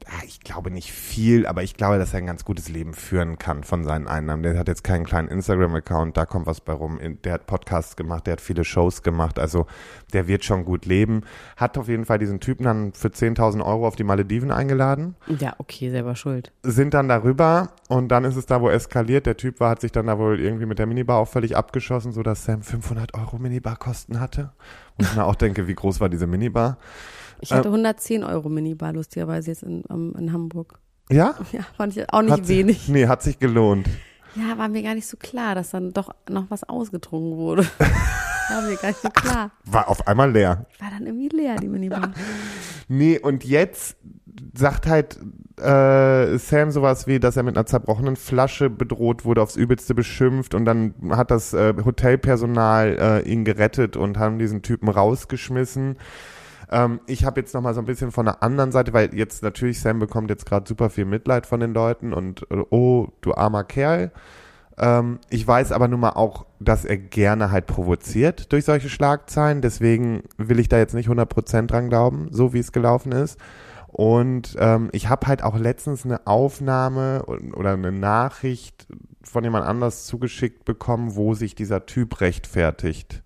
[0.07, 3.37] Ah, ich glaube nicht viel, aber ich glaube, dass er ein ganz gutes Leben führen
[3.37, 4.43] kann von seinen Einnahmen.
[4.43, 6.99] Der hat jetzt keinen kleinen Instagram-Account, da kommt was bei rum.
[7.23, 9.65] Der hat Podcasts gemacht, der hat viele Shows gemacht, also
[10.13, 11.21] der wird schon gut leben.
[11.57, 15.15] Hat auf jeden Fall diesen Typen dann für 10.000 Euro auf die Malediven eingeladen.
[15.39, 16.51] Ja, okay, selber schuld.
[16.63, 19.25] sind dann darüber und dann ist es da wohl eskaliert.
[19.25, 22.11] Der Typ war, hat sich dann da wohl irgendwie mit der Minibar auch völlig abgeschossen,
[22.11, 24.51] so dass Sam 500 Euro Minibarkosten hatte.
[24.97, 26.77] Und ich mir auch denke, wie groß war diese Minibar?
[27.43, 30.79] Ich hatte 110 Euro Minibar, lustigerweise jetzt in, ähm, in Hamburg.
[31.11, 31.35] Ja?
[31.51, 32.87] Ja, fand ich auch nicht Hat sich- wenig.
[32.89, 33.87] Nee, hat sich gelohnt.
[34.35, 37.63] Ja, war mir gar nicht so klar, dass dann doch noch was ausgetrunken wurde.
[38.49, 39.51] war mir gar nicht so klar.
[39.65, 40.65] War auf einmal leer.
[40.79, 42.11] War dann irgendwie leer, die Minibar.
[42.89, 43.95] Nee, und jetzt
[44.53, 45.17] sagt halt
[45.57, 50.53] äh, Sam sowas wie, dass er mit einer zerbrochenen Flasche bedroht wurde, aufs Übelste beschimpft
[50.53, 55.97] und dann hat das äh, Hotelpersonal äh, ihn gerettet und haben diesen Typen rausgeschmissen.
[56.71, 59.43] Ähm, ich habe jetzt noch mal so ein bisschen von der anderen Seite, weil jetzt
[59.43, 63.33] natürlich Sam bekommt jetzt gerade super viel Mitleid von den Leuten und äh, oh, du
[63.33, 64.11] armer Kerl.
[64.77, 69.61] Ähm, ich weiß aber nun mal auch, dass er gerne halt provoziert durch solche Schlagzeilen.
[69.61, 73.39] Deswegen will ich da jetzt nicht 100% dran glauben, so wie es gelaufen ist.
[73.87, 78.87] Und ähm, ich habe halt auch letztens eine Aufnahme oder eine Nachricht
[79.23, 83.21] von jemand anders zugeschickt bekommen, wo sich dieser Typ rechtfertigt.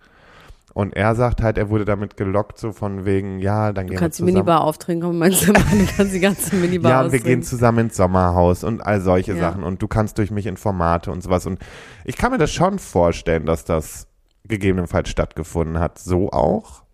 [0.78, 3.98] Und er sagt halt, er wurde damit gelockt, so von wegen, ja, dann Du gehen
[3.98, 4.44] kannst die wir zusammen.
[4.44, 7.86] Minibar auftrinken, komm in mein Zimmer, du kannst die ganze Minibar Ja, wir gehen zusammen
[7.86, 9.40] ins Sommerhaus und all solche Ja.
[9.40, 9.64] Sachen.
[9.64, 11.46] Und du kannst durch mich in Formate und sowas.
[11.46, 11.58] Und
[12.04, 14.06] ich kann mir das schon vorstellen, dass das
[14.46, 15.98] gegebenenfalls stattgefunden hat.
[15.98, 16.84] So auch.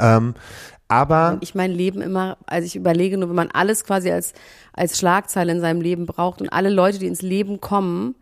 [0.00, 0.32] Ähm,
[0.88, 4.32] aber Ich mein Leben immer, also ich überlege nur, wenn man alles quasi als,
[4.72, 8.14] als Schlagzeile in seinem Leben braucht und alle Leute, die ins Leben kommen,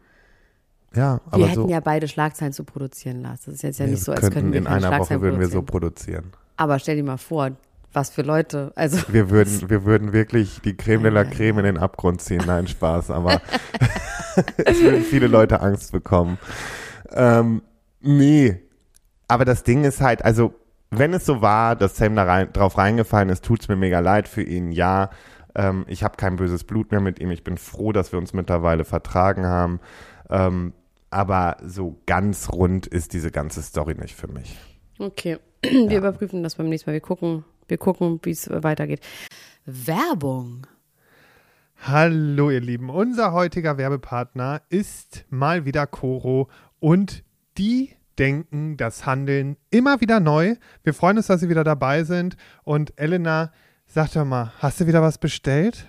[0.95, 1.69] ja, wir aber hätten so.
[1.69, 3.45] ja beide Schlagzeilen zu produzieren lassen.
[3.47, 5.21] Das ist jetzt ja wir nicht so, als könnten könnten wir in keine einer Woche
[5.21, 6.33] würden wir so produzieren.
[6.57, 7.53] Aber stell dir mal vor,
[7.93, 11.65] was für Leute, also Wir würden, wir würden wirklich die Creme de la Creme in
[11.65, 12.43] den Abgrund ziehen.
[12.47, 13.41] Nein, Spaß, aber
[14.57, 16.39] es würden viele Leute Angst bekommen.
[17.11, 17.63] Ähm,
[18.01, 18.61] nee,
[19.29, 20.55] aber das Ding ist halt, also
[20.91, 24.29] wenn es so war, dass Sam da rein, drauf reingefallen ist, tut's mir mega leid
[24.29, 25.11] für ihn, ja.
[25.55, 27.31] Ähm, ich habe kein böses Blut mehr mit ihm.
[27.31, 29.81] Ich bin froh, dass wir uns mittlerweile vertragen haben.
[30.31, 30.73] Ähm,
[31.13, 34.57] aber so ganz rund ist diese ganze Story nicht für mich.
[34.99, 36.95] Okay, wir überprüfen das beim nächsten Mal.
[36.95, 39.01] Wir gucken, wir gucken, wie es weitergeht.
[39.65, 40.67] Werbung.
[41.85, 46.49] Hallo ihr Lieben, unser heutiger Werbepartner ist mal wieder Coro
[46.79, 47.25] und
[47.59, 50.55] die denken das Handeln immer wieder neu.
[50.85, 53.53] Wir freuen uns, dass Sie wieder dabei sind und Elena,
[53.87, 55.89] sag doch mal, hast du wieder was bestellt?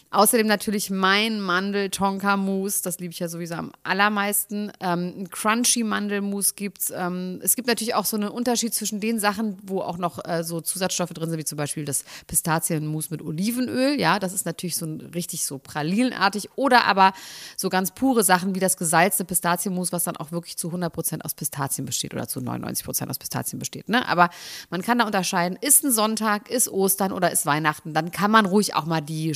[0.13, 4.69] Außerdem natürlich mein Mandel-Tonka-Mousse, das liebe ich ja sowieso am allermeisten.
[4.81, 6.91] Ähm, ein Crunchy-Mandelmousse gibt's.
[6.93, 10.43] Ähm, es gibt natürlich auch so einen Unterschied zwischen den Sachen, wo auch noch äh,
[10.43, 13.97] so Zusatzstoffe drin sind, wie zum Beispiel das Pistazienmousse mit Olivenöl.
[14.01, 16.49] Ja, das ist natürlich so ein, richtig so pralinenartig.
[16.57, 17.13] Oder aber
[17.55, 21.35] so ganz pure Sachen wie das gesalzte Pistazienmousse, was dann auch wirklich zu 100% aus
[21.35, 23.87] Pistazien besteht oder zu 99% aus Pistazien besteht.
[23.87, 24.05] Ne?
[24.09, 24.29] Aber
[24.69, 28.45] man kann da unterscheiden, ist ein Sonntag, ist Ostern oder ist Weihnachten, dann kann man
[28.45, 29.35] ruhig auch mal die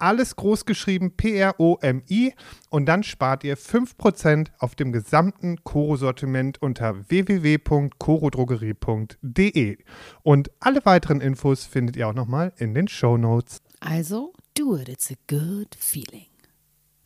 [0.00, 2.34] alles groß geschrieben P-R-O-M-I
[2.70, 9.78] und dann spart ihr 5% auf dem gesamten Koro-Sortiment unter www.korodrogerie.de.
[10.22, 13.62] Und alle weiteren Infos findet ihr auch nochmal in den Show Notes.
[13.80, 16.26] Also, do it, it's a good feeling.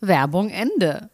[0.01, 1.11] Werbung Ende.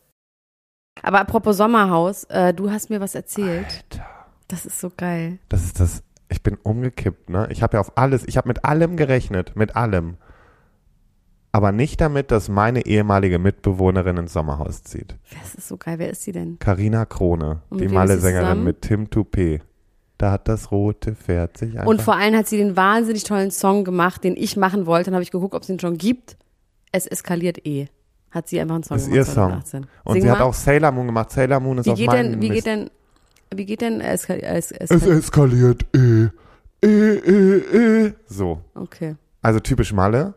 [1.03, 3.85] Aber apropos Sommerhaus, äh, du hast mir was erzählt.
[3.93, 4.07] Alter.
[4.49, 5.39] Das ist so geil.
[5.49, 6.03] Das ist das.
[6.29, 7.49] Ich bin umgekippt, ne?
[7.51, 10.17] Ich habe ja auf alles, ich habe mit allem gerechnet, mit allem.
[11.53, 15.17] Aber nicht damit, dass meine ehemalige Mitbewohnerin ins Sommerhaus zieht.
[15.43, 15.99] Das ist so geil.
[15.99, 16.59] Wer ist sie denn?
[16.61, 19.61] Carina Krone, Und die ist Malle-Sängerin mit Tim Toupé.
[20.17, 21.87] Da hat das rote Pferd sich einfach.
[21.87, 25.07] Und vor allem hat sie den wahnsinnig tollen Song gemacht, den ich machen wollte.
[25.07, 26.37] Dann habe ich geguckt, ob es ihn schon gibt.
[26.93, 27.87] Es eskaliert eh.
[28.31, 29.27] Hat sie einfach einen Song Das ist gemacht.
[29.29, 29.51] ihr Song.
[29.63, 29.87] 2018.
[30.05, 30.45] Und Sing sie hat mal.
[30.45, 31.31] auch Sailor Moon gemacht.
[31.33, 32.65] Sailor Moon ist Wie auf geht meinem denn, wie Mist.
[32.65, 32.91] geht denn,
[33.55, 36.29] wie geht denn eska es, es, Es eskaliert eh.
[36.83, 38.13] Eh, eh, eh.
[38.29, 38.61] So.
[38.75, 39.17] Okay.
[39.43, 40.35] Also typisch Malle.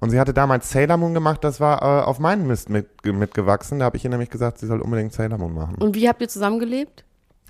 [0.00, 3.78] Und sie hatte damals Sailor Moon gemacht, das war äh, auf meinen Mist mit, mitgewachsen.
[3.78, 5.76] Da habe ich ihr nämlich gesagt, sie soll unbedingt Sailor Moon machen.
[5.76, 7.04] Und wie habt ihr zusammengelebt?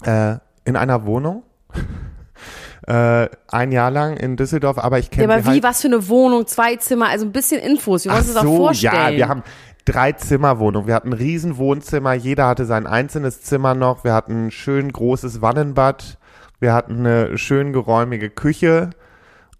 [0.05, 1.43] Äh, in einer Wohnung.
[2.87, 5.63] äh, ein Jahr lang in Düsseldorf, aber ich Ja, kenne aber sie wie, halt.
[5.63, 8.05] was für eine Wohnung, zwei Zimmer, also ein bisschen Infos.
[8.05, 8.95] Wir wollen uns das auch so, vorstellen.
[8.95, 9.43] ja, wir haben
[9.85, 10.87] drei Zimmerwohnungen.
[10.87, 14.05] Wir hatten ein riesen Wohnzimmer, jeder hatte sein einzelnes Zimmer noch.
[14.05, 16.19] Wir hatten ein schön großes Wannenbad.
[16.61, 18.91] Wir hatten eine schön geräumige Küche.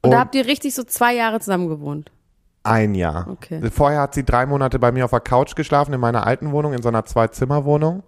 [0.03, 2.11] Und da habt ihr richtig so zwei Jahre zusammen gewohnt.
[2.65, 3.29] Ein Jahr.
[3.29, 3.61] Okay.
[3.71, 6.73] Vorher hat sie drei Monate bei mir auf der Couch geschlafen in meiner alten Wohnung,
[6.73, 8.03] in so einer Zwei-Zimmer-Wohnung,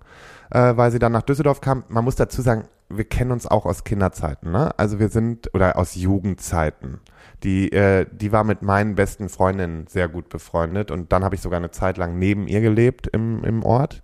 [0.50, 1.84] äh, weil sie dann nach Düsseldorf kam.
[1.88, 4.70] Man muss dazu sagen, wir kennen uns auch aus Kinderzeiten, ne?
[4.78, 7.00] Also wir sind, oder aus Jugendzeiten.
[7.42, 11.42] Die, äh, die war mit meinen besten Freundinnen sehr gut befreundet und dann habe ich
[11.42, 14.02] sogar eine Zeit lang neben ihr gelebt im, im Ort.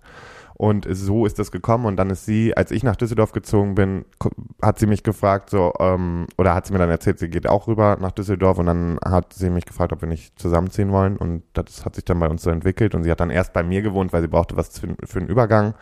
[0.63, 1.85] Und so ist das gekommen.
[1.85, 4.05] Und dann ist sie, als ich nach Düsseldorf gezogen bin,
[4.61, 7.67] hat sie mich gefragt, so, ähm, oder hat sie mir dann erzählt, sie geht auch
[7.67, 8.59] rüber nach Düsseldorf.
[8.59, 11.17] Und dann hat sie mich gefragt, ob wir nicht zusammenziehen wollen.
[11.17, 12.95] Und das hat sich dann bei uns so entwickelt.
[12.95, 15.27] Und sie hat dann erst bei mir gewohnt, weil sie brauchte was für, für einen
[15.27, 15.73] Übergang.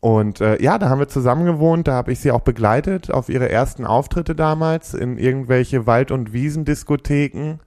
[0.00, 1.86] Und äh, ja, da haben wir zusammen gewohnt.
[1.86, 6.32] Da habe ich sie auch begleitet auf ihre ersten Auftritte damals in irgendwelche Wald- und
[6.32, 7.58] Wiesendiskotheken.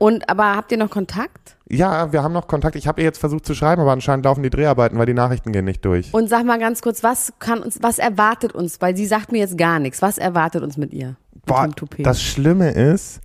[0.00, 1.58] Und, aber habt ihr noch Kontakt?
[1.68, 2.74] Ja, wir haben noch Kontakt.
[2.74, 5.52] Ich habe ihr jetzt versucht zu schreiben, aber anscheinend laufen die Dreharbeiten, weil die Nachrichten
[5.52, 6.14] gehen nicht durch.
[6.14, 8.80] Und sag mal ganz kurz, was kann uns, was erwartet uns?
[8.80, 10.00] Weil sie sagt mir jetzt gar nichts.
[10.00, 11.16] Was erwartet uns mit ihr?
[11.34, 13.20] Mit Boah, das Schlimme ist,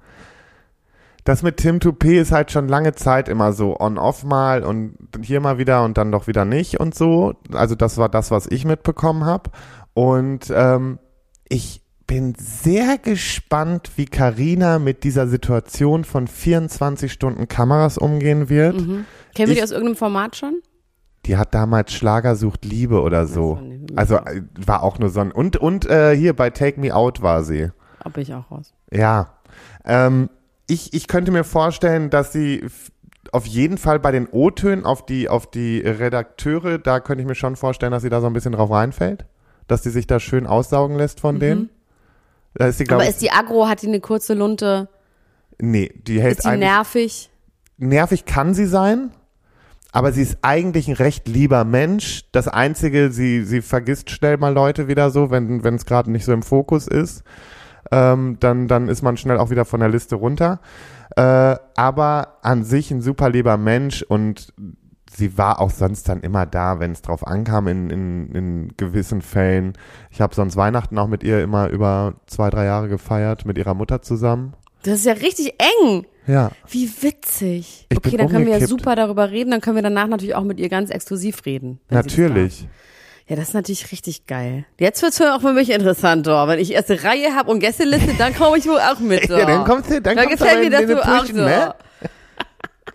[1.23, 5.39] das mit Tim Toupé ist halt schon lange Zeit immer so on-off mal und hier
[5.39, 7.35] mal wieder und dann doch wieder nicht und so.
[7.53, 9.49] Also das war das, was ich mitbekommen habe.
[9.93, 10.99] Und ähm,
[11.47, 18.75] ich bin sehr gespannt, wie Karina mit dieser Situation von 24 Stunden Kameras umgehen wird.
[18.75, 19.05] Mhm.
[19.33, 20.61] Kennen wir die aus irgendeinem Format schon?
[21.25, 23.59] Die hat damals Schlager sucht Liebe oder so.
[23.95, 27.21] Also äh, war auch nur so ein und und äh, hier bei Take Me Out
[27.21, 27.71] war sie.
[28.03, 28.73] Ob ich auch raus.
[28.91, 29.33] Ja.
[29.83, 30.29] Ähm,
[30.67, 32.63] ich, ich könnte mir vorstellen, dass sie
[33.31, 37.35] auf jeden Fall bei den O-Tönen auf die, auf die Redakteure, da könnte ich mir
[37.35, 39.25] schon vorstellen, dass sie da so ein bisschen drauf reinfällt.
[39.67, 41.69] Dass sie sich da schön aussaugen lässt von denen.
[42.55, 43.07] Da ist sie, glaube Mhm.
[43.07, 44.87] Aber ist die Agro, hat die eine kurze Lunte?
[45.59, 47.29] nee, die hält Ist die nervig?
[47.77, 49.11] nervig kann sie sein,
[49.91, 52.23] aber sie ist eigentlich ein recht lieber Mensch.
[52.31, 56.25] Das Einzige, sie, sie vergisst schnell mal Leute wieder so, wenn wenn es gerade nicht
[56.25, 57.23] so im Fokus ist.
[57.91, 60.59] ähm, dann, dann ist man schnell auch wieder von der Liste runter.
[61.15, 64.53] Äh, aber an sich ein super lieber Mensch und
[65.15, 69.21] sie war auch sonst dann immer da, wenn es drauf ankam in, in, in gewissen
[69.21, 69.73] Fällen.
[70.11, 73.73] Ich habe sonst Weihnachten auch mit ihr immer über zwei, drei Jahre gefeiert, mit ihrer
[73.73, 74.53] Mutter zusammen.
[74.83, 76.05] Das ist ja richtig eng.
[76.27, 77.85] Ja, Wie witzig.
[77.89, 79.51] Ich okay, dann können wir ja super darüber reden.
[79.51, 81.79] Dann können wir danach natürlich auch mit ihr ganz exklusiv reden.
[81.89, 82.67] natürlich.
[83.27, 84.65] Ja, das ist natürlich richtig geil.
[84.79, 86.47] Jetzt wird's auch für mich interessanter.
[86.47, 89.23] Wenn ich erste Reihe habe und Gästeliste, dann komme ich wohl auch mit.
[89.27, 89.35] So.
[89.35, 90.95] Ja, dann kommst du, dann da kommst du gefällt mir aber in- das in so
[90.95, 91.33] den auch so.
[91.33, 91.75] ne?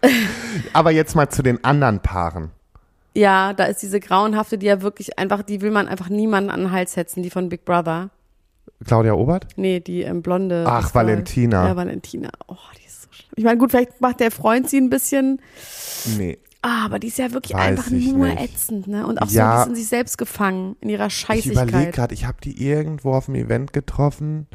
[0.73, 2.51] Aber jetzt mal zu den anderen Paaren.
[3.15, 6.61] Ja, da ist diese grauenhafte, die ja wirklich einfach, die will man einfach niemanden an
[6.61, 8.11] den Hals setzen, die von Big Brother.
[8.87, 9.49] Claudia Obert?
[9.57, 10.65] Nee, die ähm, blonde.
[10.67, 11.69] Ach, Valentina.
[11.69, 12.31] Ja, Valentina.
[12.47, 13.31] Oh, die ist so schlimm.
[13.37, 15.43] Ich meine, gut, vielleicht macht der Freund sie ein bisschen,
[16.17, 16.39] Nee.
[16.63, 18.41] ah, aber die ist ja wirklich Weiß einfach nur nicht.
[18.41, 19.07] ätzend, ne?
[19.07, 19.57] Und auch Ja.
[19.57, 21.93] so ein bisschen sich selbst gefangen in ihrer Ich überlege Scheißigkeit.
[21.95, 24.47] gerade, ich habe die irgendwo auf dem Event getroffen.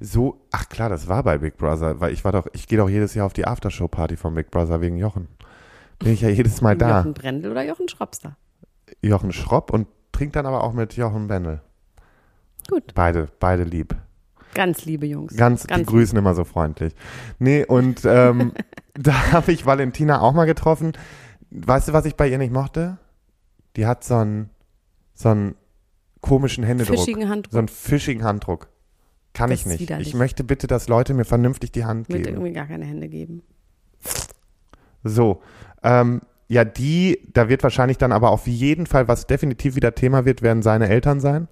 [0.00, 2.88] So, ach klar, das war bei Big Brother, weil ich war doch, ich gehe doch
[2.88, 5.28] jedes Jahr auf die Aftershow-Party von Big Brother wegen Jochen.
[5.98, 6.98] Bin ich ja jedes Mal da.
[6.98, 8.36] Jochen Brendel oder Jochen Schropster.
[9.02, 11.60] Jochen Schropp und trinkt dann aber auch mit Jochen Bendel.
[12.68, 12.94] Gut.
[12.94, 13.96] Beide, beide lieb.
[14.54, 15.36] Ganz liebe Jungs.
[15.36, 16.94] Ganz, die Ganz grüßen immer so freundlich.
[17.38, 18.52] Nee, und ähm,
[18.94, 20.92] da habe ich Valentina auch mal getroffen.
[21.50, 22.98] Weißt du, was ich bei ihr nicht mochte?
[23.76, 24.50] Die hat so einen,
[25.14, 25.54] so einen
[26.22, 26.98] komischen Händedruck.
[26.98, 27.52] Fischigen Handdruck.
[27.52, 28.68] So einen fischigen Handdruck.
[29.36, 29.80] Kann Das ich nicht.
[29.80, 30.08] widerlich.
[30.08, 32.24] Ich möchte bitte, dass Leute mir vernünftig die Hand geben.
[32.24, 33.42] irgendwie gar keine Hände geben.
[35.04, 35.40] So.
[35.82, 40.24] Ähm, ja, die, da wird wahrscheinlich dann aber auf jeden Fall, was definitiv wieder Thema
[40.24, 41.48] wird, werden seine Eltern sein.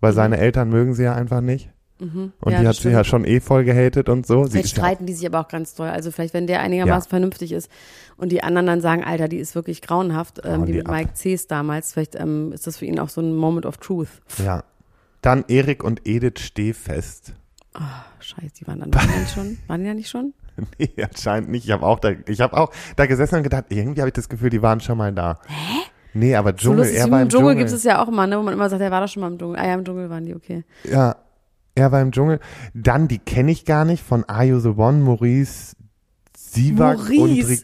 [0.00, 1.70] Weil seine Eltern mögen sie ja einfach nicht.
[1.98, 2.32] Mhm.
[2.40, 4.44] Und ja, die hat sie ja schon eh voll gehatet und so.
[4.44, 5.88] Vielleicht ist ja streiten die sich aber auch ganz doll.
[5.88, 7.10] Also vielleicht, wenn der einigermaßen Ja.
[7.10, 7.70] vernünftig ist
[8.18, 10.94] und die anderen dann sagen, Alter, die ist wirklich grauenhaft, ähm, die mit ab.
[10.94, 14.08] Mike C's damals, vielleicht ähm, ist das für ihn auch so ein Moment of Truth.
[14.44, 14.62] Ja.
[15.26, 17.34] Dann Erik und Edith Stehfest.
[18.20, 19.58] Scheiße, die waren dann waren die schon?
[19.66, 20.34] Waren die ja nicht schon?
[20.78, 21.64] Nee, anscheinend nicht.
[21.64, 24.28] Ich habe auch da, ich habe auch da gesessen und gedacht, irgendwie habe ich das
[24.28, 25.40] Gefühl, die waren schon mal da.
[25.48, 25.80] Hä?
[26.14, 27.56] Nee, aber So Dschungel, lustig, er war im im Dschungel, Dschungel.
[27.56, 29.32] gibt es ja auch immer, ne, wo man immer sagt, er war doch schon mal
[29.32, 29.58] im Dschungel.
[29.58, 30.64] Ah ja, im Dschungel waren die, okay.
[30.84, 31.16] Ja,
[31.74, 32.38] er war im Dschungel.
[32.72, 35.74] Dann, die kenne ich gar nicht, von Are You The One, Maurice
[36.36, 37.50] Sivak und Maurice.
[37.50, 37.60] Ri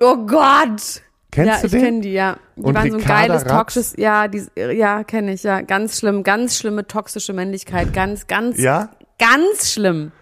[0.00, 1.02] Oh Gott!
[1.32, 1.80] Kennst ja, du ich den?
[1.82, 2.36] kenne die, ja.
[2.56, 5.62] Die Und waren so ein geiles, toxisches, ja, die, ja, kenne ich, ja.
[5.62, 7.92] Ganz schlimm, ganz schlimme toxische Männlichkeit.
[7.92, 8.90] Ganz, ganz, Ja?
[9.18, 10.12] ganz schlimm.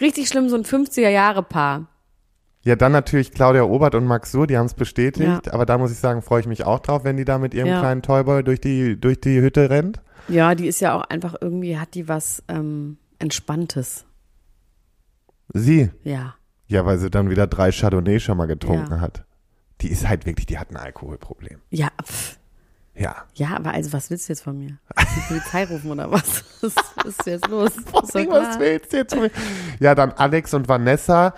[0.00, 1.88] Richtig schlimm, so ein 50er-Jahre-Paar.
[2.64, 5.46] Ja, dann natürlich Claudia Obert und Max Sur, die haben es bestätigt.
[5.46, 5.52] Ja.
[5.52, 7.66] Aber da muss ich sagen, freue ich mich auch drauf, wenn die da mit ihrem
[7.66, 7.80] Ja.
[7.80, 10.00] kleinen Toyboy durch die, durch die Hütte rennt.
[10.28, 14.04] Ja, die ist ja auch einfach irgendwie, hat die was ähm, Entspanntes.
[15.52, 15.90] Sie.
[16.04, 16.36] Ja.
[16.68, 19.00] Ja, weil sie dann wieder drei Chardonnay schon mal getrunken Ja.
[19.00, 19.24] hat.
[19.82, 21.60] Die ist halt wirklich, die hat ein Alkoholproblem.
[21.70, 22.38] Ja, pff.
[22.94, 23.24] Ja.
[23.34, 24.76] ja, aber also, was willst du jetzt von mir?
[24.98, 26.44] Die Polizei rufen oder was?
[26.62, 26.74] Was
[27.06, 27.72] ist jetzt los?
[27.92, 28.14] Was
[28.58, 29.30] willst du jetzt von mir?
[29.80, 31.34] Ja, dann Alex und Vanessa.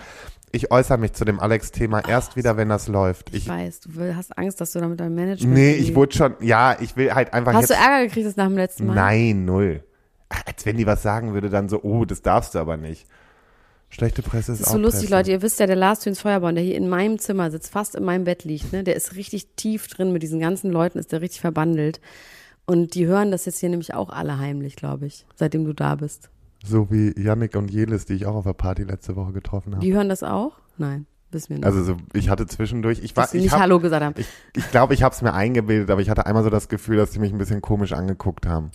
[0.50, 3.30] Ich äußere mich zu dem Alex-Thema erst wieder, wenn das läuft.
[3.30, 5.54] Ich Ich, weiß, du hast Angst, dass du da mit deinem Management.
[5.54, 7.80] nee, ich wurde schon, ja, ich will halt einfach Hast jetzt.
[7.80, 8.94] du Ärger gekriegt das nach dem letzten Mal?
[8.94, 9.82] Nein, null.
[10.28, 13.06] Als wenn die was sagen würde, dann so, oh, das darfst du aber nicht.
[13.94, 15.14] Schlechte Presse ist Das ist auch so lustig, Presse.
[15.14, 15.30] Leute.
[15.30, 18.02] Ihr wisst ja, der Lars Töns Feuerborn, der hier in meinem Zimmer sitzt, fast in
[18.04, 18.82] meinem Bett liegt, ne?
[18.82, 22.00] Der ist richtig tief drin mit diesen ganzen Leuten, ist der richtig verbandelt.
[22.66, 25.94] Und die hören das jetzt hier nämlich auch alle heimlich, glaube ich, seitdem du da
[25.94, 26.30] bist.
[26.64, 29.84] So wie Yannick und Jelis, die ich auch auf der Party letzte Woche getroffen habe.
[29.84, 30.52] Die hören das auch?
[30.76, 31.66] Nein, wissen wir nicht.
[31.66, 34.14] Also so, ich hatte zwischendurch, ich war, sie ich nicht hab, Hallo gesagt haben.
[34.18, 34.26] ich,
[34.56, 37.12] ich glaube, ich habe es mir eingebildet, aber ich hatte einmal so das Gefühl, dass
[37.12, 38.72] die mich ein bisschen komisch angeguckt haben.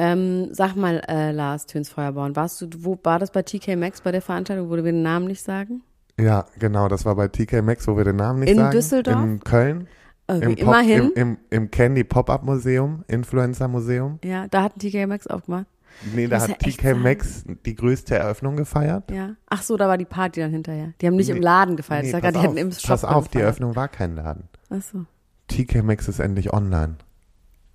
[0.00, 4.00] Ähm, sag mal, äh, Lars Töns Feuerborn, warst du, wo war das bei TK Maxx
[4.00, 5.82] bei der Veranstaltung, wo wir den Namen nicht sagen?
[6.20, 8.70] Ja, genau, das war bei TK Maxx, wo wir den Namen nicht In sagen.
[8.70, 9.22] Düsseldorf?
[9.24, 9.88] In Köln.
[10.28, 11.02] Okay, Im, Pop, immerhin.
[11.02, 14.20] im, im, im Candy Pop-Up Museum, Influencer Museum.
[14.22, 15.66] ja, da hat ein TK Maxx aufgemacht.
[16.14, 16.94] Nee, da hat TK.
[16.94, 19.10] Maxx die größte Eröffnung gefeiert.
[19.10, 19.30] Ja.
[19.48, 20.92] Ach so, da war die Party dann hinterher.
[21.00, 22.02] Die haben nicht Nee, im Laden gefeiert.
[22.02, 23.38] Nee, ich sag pass gerade, die auf, hätten im Shop pass auf, die.
[23.38, 24.44] Eröffnung war kein Laden.
[24.70, 25.06] Ach so.
[25.48, 26.96] TK Maxx ist endlich online.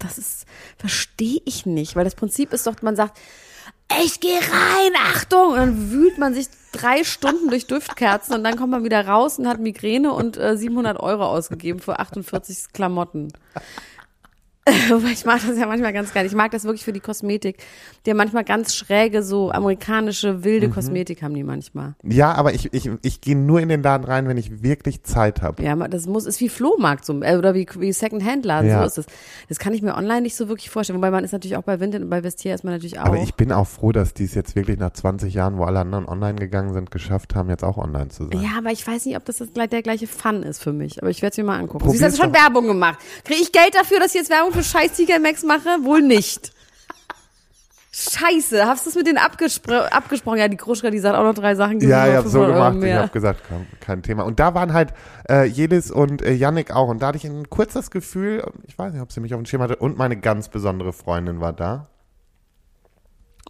[0.04, 0.46] Das ist,
[0.78, 3.18] verstehe ich nicht, weil das Prinzip ist doch, man sagt,
[4.04, 8.58] ich gehe rein, Achtung, und dann wühlt man sich drei Stunden durch Duftkerzen und dann
[8.58, 13.32] kommt man wieder raus und hat Migräne und äh, 700 Euro ausgegeben für 48 Klamotten.
[15.12, 16.26] Ich mag das ja manchmal ganz geil.
[16.26, 17.58] Ich mag das wirklich für die Kosmetik.
[18.06, 20.74] Die haben manchmal ganz schräge, so amerikanische, wilde Mhm.
[20.74, 21.96] Kosmetik haben die manchmal.
[22.04, 25.42] Ja, aber ich, ich, ich gehe nur in den Laden rein, wenn ich wirklich Zeit
[25.42, 25.62] habe.
[25.64, 28.80] Ja, das muss, ist wie Flohmarkt so, äh, oder wie, wie Second-Hand-Laden, Ja.
[28.82, 29.06] so ist es.
[29.50, 30.98] Das kann ich mir online nicht so wirklich vorstellen.
[30.98, 33.06] Wobei man ist natürlich auch bei Vinted und bei Vestiaire ist man natürlich auch.
[33.06, 35.80] Aber ich bin auch froh, dass die es jetzt wirklich nach 20 Jahren, wo alle
[35.80, 38.42] anderen online gegangen sind, geschafft haben, jetzt auch online zu sein.
[38.42, 41.02] Ja, aber ich weiß nicht, ob das, das gleich- der gleiche Fun ist für mich.
[41.02, 41.80] Aber ich werde es mir mal angucken.
[41.80, 42.34] Probier's Siehst du, hast schon.
[42.34, 43.00] Werbung gemacht.
[43.26, 45.84] Kriege ich Geld dafür, dass ich jetzt Werbung für scheiß TK Maxx mache?
[45.84, 46.54] Wohl nicht.
[47.96, 48.66] Scheiße.
[48.66, 50.40] hast du es mit denen abgespro abgesprochen?
[50.40, 51.80] Ja, die Kruschka, die sagt auch noch drei Sachen.
[51.80, 52.88] Ja, ich habe so 500 Euro gemacht.
[52.88, 54.24] Ich habe gesagt, kein, kein Thema.
[54.24, 54.94] Und da waren halt
[55.30, 56.88] äh, Jelis und äh, Yannick auch.
[56.88, 59.46] Und da hatte ich ein kurzes Gefühl, ich weiß nicht, ob sie mich auf dem
[59.46, 59.76] Schirm hatte.
[59.76, 61.88] Und meine ganz besondere Freundin war da.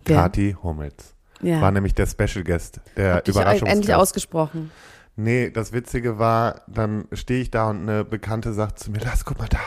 [0.03, 0.17] Wer?
[0.17, 1.15] Kathi Hummels.
[1.41, 1.61] Ja.
[1.61, 3.73] War nämlich der Special Guest, der Hab Überraschungsgast.
[3.73, 4.71] endlich ausgesprochen.
[5.15, 9.23] Nee, das Witzige war, dann stehe ich da und eine Bekannte sagt zu mir, Lars,
[9.23, 9.59] guck mal da.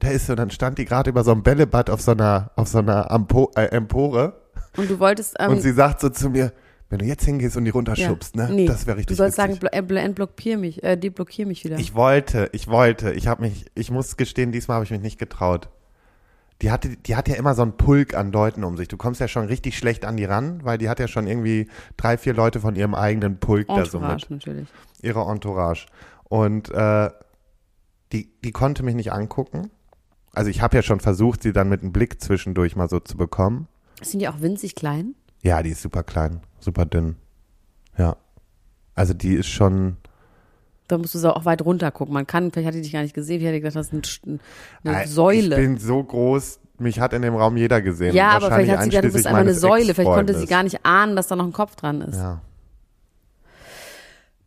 [0.00, 0.28] Da ist.
[0.28, 3.10] Und dann stand die gerade über so einem Bällebad auf so einer, auf so einer
[3.10, 4.40] Ampo äh, Empore.
[4.76, 6.52] Und du wolltest, ähm, und sie sagt so zu mir,
[6.88, 7.74] wenn du jetzt hingehst und die ja.
[7.74, 8.48] runterschubst, ne?
[8.50, 9.60] Nee, Das wäre richtig Du sollst witzig.
[9.60, 11.78] sagen, äh, blo- entblockier mich, äh, deblockier mich wieder.
[11.78, 13.12] Ich wollte, ich wollte.
[13.12, 15.68] Ich habe mich, ich muss gestehen, diesmal habe ich mich nicht getraut.
[16.62, 18.88] Die hatte, die hat ja immer so einen Pulk an Leuten um sich.
[18.88, 21.68] Du kommst ja schon richtig schlecht an die ran, weil die hat ja schon irgendwie
[21.96, 24.10] drei, vier Leute von ihrem eigenen Pulk da so mit.
[24.10, 24.68] Entourage natürlich.
[25.00, 25.86] Ihre Entourage.
[26.24, 27.10] Und äh,
[28.12, 29.70] die, die konnte mich nicht angucken.
[30.32, 33.16] Also ich habe ja schon versucht, sie dann mit einem Blick zwischendurch mal so zu
[33.16, 33.66] bekommen.
[34.02, 35.14] Sind die auch winzig klein?
[35.42, 37.16] Ja, die ist super klein, super dünn.
[37.98, 38.16] Ja.
[38.94, 39.96] Also die ist schon.
[40.88, 42.14] Da musst du so auch weit runter gucken.
[42.14, 44.40] Man kann, vielleicht hat die dich gar nicht gesehen, ich hätte gedacht, das ist ein,
[44.84, 45.56] eine Äh, Säule.
[45.60, 48.14] Ich bin so groß, mich hat in dem Raum jeder gesehen.
[48.14, 49.94] ja, aber Wahrscheinlich vielleicht hat sie gedacht, du bist einfach eine Säule.
[49.94, 52.16] Vielleicht konnte sie gar nicht ahnen, dass da noch ein Kopf dran ist.
[52.16, 52.40] Ja.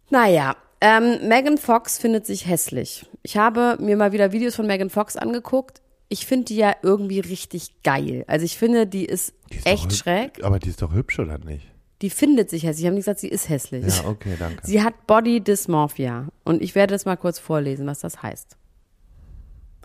[0.10, 3.06] Naja, ähm, Megan Fox findet sich hässlich.
[3.22, 5.82] Ich habe mir mal wieder Videos von Megan Fox angeguckt.
[6.10, 8.26] Ich finde die ja irgendwie richtig geil.
[8.28, 10.44] Also ich finde, die ist, Die ist echt schräg.
[10.44, 11.72] Aber die ist doch hübsch, oder nicht?
[12.02, 12.82] Die findet sich hässlich.
[12.82, 13.86] Ich habe nicht gesagt, sie ist hässlich.
[13.86, 14.60] Ja, okay, danke.
[14.68, 16.28] Sie hat Body Dysmorphia.
[16.44, 18.58] Und ich werde das mal kurz vorlesen, was das heißt.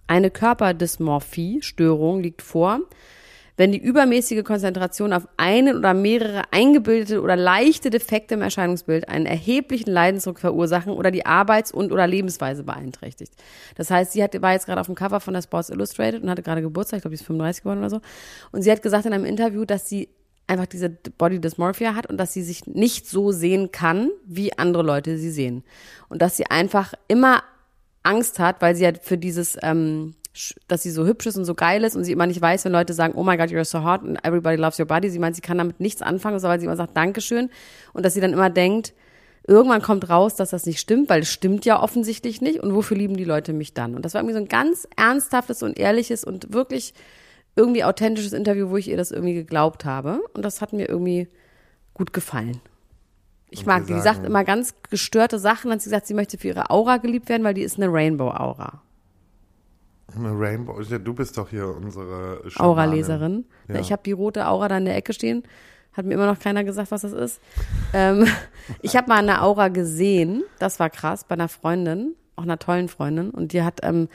[0.09, 2.81] Eine Körperdysmorphie-Störung liegt vor,
[3.59, 9.27] wenn die übermäßige Konzentration auf einen oder mehrere eingebildete oder leichte Defekte im Erscheinungsbild einen
[9.27, 13.33] erheblichen Leidensdruck verursachen oder die Arbeits- und oder Lebensweise beeinträchtigt.
[13.75, 16.31] Das heißt, sie hat, war jetzt gerade auf dem Cover von der Sports Illustrated und
[16.31, 18.01] hatte gerade Geburtstag, ich glaube, sie ist 35 geworden oder so.
[18.53, 20.09] Und sie hat gesagt in einem Interview, dass sie
[20.47, 24.85] einfach diese Body Dysmorphia hat und dass sie sich nicht so sehen kann, wie andere
[24.85, 25.65] Leute sie sehen.
[26.09, 27.43] Und dass sie einfach immer
[28.05, 30.15] Angst hat, weil sie halt für dieses, ähm,
[30.69, 32.73] dass sie so hübsch ist und so geil ist und sie immer nicht weiß, wenn
[32.73, 35.11] Leute sagen, oh my God, you're so hot and everybody loves your body.
[35.11, 37.51] Sie meint, sie kann damit nichts anfangen, so weil sie immer sagt, Dankeschön.
[37.93, 38.95] Und dass sie dann immer denkt,
[39.47, 42.61] irgendwann kommt raus, dass das nicht stimmt, weil es stimmt ja offensichtlich nicht.
[42.61, 43.95] Und wofür lieben die Leute mich dann?
[43.95, 46.95] Und das war irgendwie so ein ganz ernsthaftes und ehrliches und wirklich
[47.57, 50.21] irgendwie authentisches Interview, wo ich ihr das irgendwie geglaubt habe.
[50.35, 51.29] Und das hat mir irgendwie
[51.95, 52.61] gut gefallen.
[53.51, 53.99] Ich mag die.
[54.01, 55.71] Sagt immer ganz gestörte Sachen.
[55.71, 57.93] Dann hat sie gesagt, sie möchte für ihre Aura geliebt werden, weil die ist eine
[57.93, 58.83] Rainbow-Aura.
[60.17, 60.81] Rainbow.
[60.81, 62.43] Ja, Du bist doch hier unsere.
[62.57, 63.47] Aura-Leserin.
[63.69, 63.81] Ja.
[63.81, 65.43] Ich habe die rote Aura da in der Ecke stehen.
[65.93, 67.41] Hat mir immer noch keiner gesagt, was das ist.
[67.93, 68.27] ähm,
[68.83, 70.45] ich habe mal eine Aura gesehen.
[70.59, 73.31] Das war krass bei einer Freundin, auch einer tollen Freundin.
[73.31, 74.09] Und die hat ähm,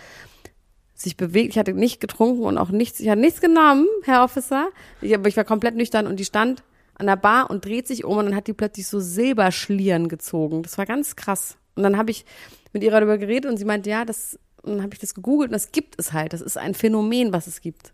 [0.93, 1.51] sich bewegt.
[1.51, 2.99] Ich hatte nicht getrunken und auch nichts.
[2.99, 4.69] Ich hatte nichts genommen, Herr Officer.
[5.01, 6.63] Ich, aber ich war komplett nüchtern und die stand
[6.95, 10.63] an der Bar und dreht sich um und dann hat die plötzlich so Silberschlieren gezogen.
[10.63, 11.58] Das war ganz krass.
[11.75, 12.25] Und dann habe ich
[12.71, 15.49] mit ihrer darüber geredet und sie meinte, ja, das, und dann habe ich das gegoogelt
[15.49, 16.34] und das gibt es halt.
[16.34, 17.93] Das ist ein Phänomen, was es gibt.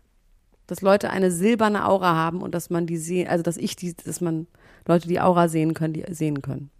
[0.66, 3.94] Dass Leute eine silberne Aura haben und dass man die sehen, also dass ich die,
[3.94, 4.46] dass man
[4.86, 6.70] Leute die Aura sehen können, die sehen können.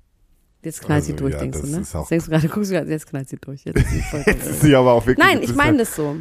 [0.63, 1.81] Jetzt knallt sie Also, durch, ja, denkst du, ne?
[1.81, 3.65] ist auch- denkst du gerade, guckst du gerade, jetzt knallt sie durch.
[3.65, 5.27] Jetzt ist sie Jetzt ist sie aber auch wirklich.
[5.27, 6.17] Nein, ich meine das so.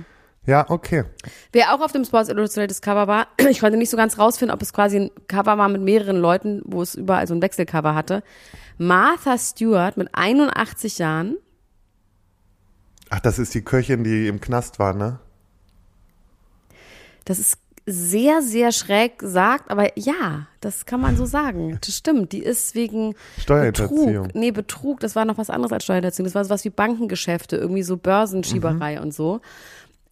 [0.45, 1.03] Ja, okay.
[1.51, 4.61] Wer auch auf dem Sports Illustrated Cover war, ich konnte nicht so ganz rausfinden, ob
[4.61, 8.23] es quasi ein Cover war mit mehreren Leuten, wo es überall so ein Wechselcover hatte.
[8.77, 11.35] Martha Stewart mit 81 Jahren.
[13.09, 15.19] Ach, das ist die Köchin, die im Knast war, ne?
[17.25, 21.79] Das ist sehr, sehr schräg gesagt, aber ja, das kann man so sagen.
[21.85, 22.33] Das stimmt.
[22.33, 23.15] Die ist wegen.
[23.47, 24.35] Betrug.
[24.35, 26.25] Nee, Betrug, das war noch was anderes als Steuerhinterziehung.
[26.25, 29.01] Das war sowas wie Bankengeschäfte, irgendwie so Börsenschieberei Mhm.
[29.01, 29.41] und so.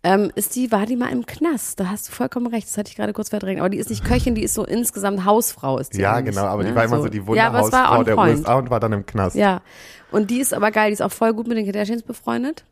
[0.07, 1.81] Ähm, ist die, war die mal im Knast?
[1.81, 2.65] Da hast du vollkommen recht.
[2.65, 3.59] Das hatte ich gerade kurz verdrängt.
[3.59, 6.63] Aber die ist nicht Köchin, die ist so insgesamt Hausfrau, ist die Ja, genau, aber
[6.63, 6.75] die ne?
[6.75, 8.37] war immer so, die Ja, aber es war Wunderhausfrau on der point.
[8.37, 9.35] USA und war dann im Knast.
[9.35, 9.61] Ja.
[10.09, 12.63] Und die ist aber geil, die ist auch voll gut mit den Kardashians befreundet.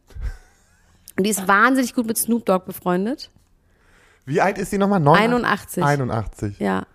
[1.17, 3.29] Und die ist wahnsinnig gut mit Snoop Dogg befreundet.
[4.25, 5.01] Wie alt ist sie nochmal?
[5.01, 5.83] 89.
[5.83, 6.55] 81.
[6.55, 6.59] 81.
[6.59, 6.85] Ja.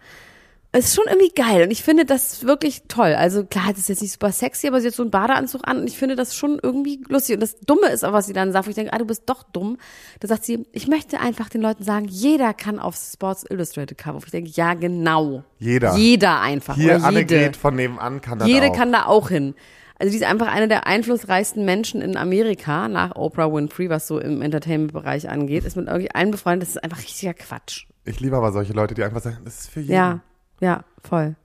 [0.73, 3.15] Es ist schon irgendwie geil und ich finde das wirklich toll.
[3.15, 5.81] Also klar, das ist jetzt nicht super sexy, aber sie hat so einen Badeanzug an
[5.81, 7.35] und ich finde das schon irgendwie lustig.
[7.35, 9.25] Und das Dumme ist auch, was sie dann sagt, wo ich denke, ah, du bist
[9.27, 9.79] doch dumm.
[10.21, 14.21] Da sagt sie, ich möchte einfach den Leuten sagen, jeder kann aufs Sports Illustrated Cover.
[14.25, 15.43] Ich denke, ja, genau.
[15.59, 15.97] Jeder.
[15.97, 16.77] Jeder einfach.
[16.77, 17.07] Hier, oder jede.
[17.07, 18.77] Annegret von nebenan kann das Jede auch.
[18.77, 19.55] kann da auch hin.
[19.99, 24.21] Also die ist einfach eine der einflussreichsten Menschen in Amerika nach Oprah Winfrey, was so
[24.21, 25.65] im Entertainment-Bereich angeht.
[25.65, 26.69] Ist mit irgendwie allen befreundet.
[26.69, 27.87] Das ist einfach richtiger Quatsch.
[28.05, 29.93] Ich liebe aber solche Leute, die einfach sagen, das ist für jeden.
[29.93, 30.21] Ja,
[30.61, 31.37] ja, voll.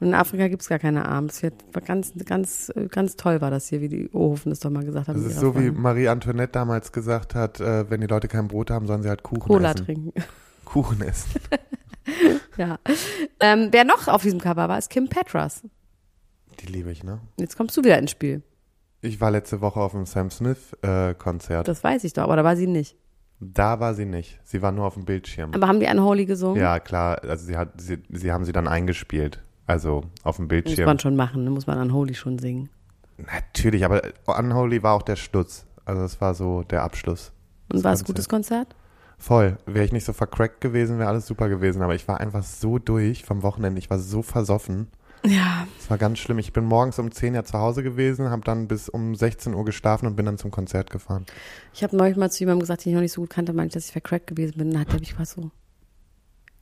[0.00, 1.06] Und in Afrika gibt's gar keine
[1.72, 5.08] war ganz, ganz, ganz toll war das hier, wie die Ohofen das doch mal gesagt
[5.08, 5.22] haben.
[5.22, 5.82] Das ist so, wie Freundin.
[5.82, 9.24] Marie Antoinette damals gesagt hat, äh, wenn die Leute kein Brot haben, sollen sie halt
[9.24, 9.84] Kuchen Cola essen.
[9.84, 10.12] trinken.
[10.64, 11.30] Kuchen essen.
[12.56, 12.78] Ja.
[13.38, 15.62] Ähm, wer noch auf diesem Cover war, ist Kim Petras.
[16.60, 17.20] Die liebe ich, ne?
[17.38, 18.42] Jetzt kommst du wieder ins Spiel.
[19.00, 21.68] Ich war letzte Woche auf dem Sam Smith äh, Konzert.
[21.68, 22.96] Das weiß ich doch, aber da war sie nicht.
[23.40, 24.40] Da war sie nicht.
[24.44, 25.52] Sie war nur auf dem Bildschirm.
[25.54, 26.60] Aber haben die Unholy gesungen?
[26.60, 27.22] Ja, klar.
[27.22, 29.40] Also sie hat, sie, sie haben sie dann eingespielt.
[29.66, 30.86] Also auf dem Muss Bildschirm.
[30.86, 31.50] man schon machen, ne?
[31.50, 32.68] muss man Unholy schon singen.
[33.18, 35.66] Natürlich, aber Unholy war auch der Schluss.
[35.84, 37.32] Also das war so der Abschluss.
[37.72, 38.74] Und war es ein gutes Konzert?
[39.18, 39.58] Voll.
[39.66, 41.82] Wäre ich nicht so vercrackt gewesen, wäre alles super gewesen.
[41.82, 43.78] Aber ich war einfach so durch vom Wochenende.
[43.78, 44.88] Ich war so versoffen.
[45.24, 45.66] Ja.
[45.78, 46.38] Es war ganz schlimm.
[46.38, 49.64] Ich bin morgens um 10 ja zu Hause gewesen, habe dann bis um 16 Uhr
[49.64, 51.26] geschlafen und bin dann zum Konzert gefahren.
[51.74, 53.74] Ich habe neulich mal zu jemandem gesagt, den ich noch nicht so gut kannte, meinte,
[53.74, 54.70] dass ich vercrackt gewesen bin.
[54.70, 55.50] Dann hat er mich gefragt so,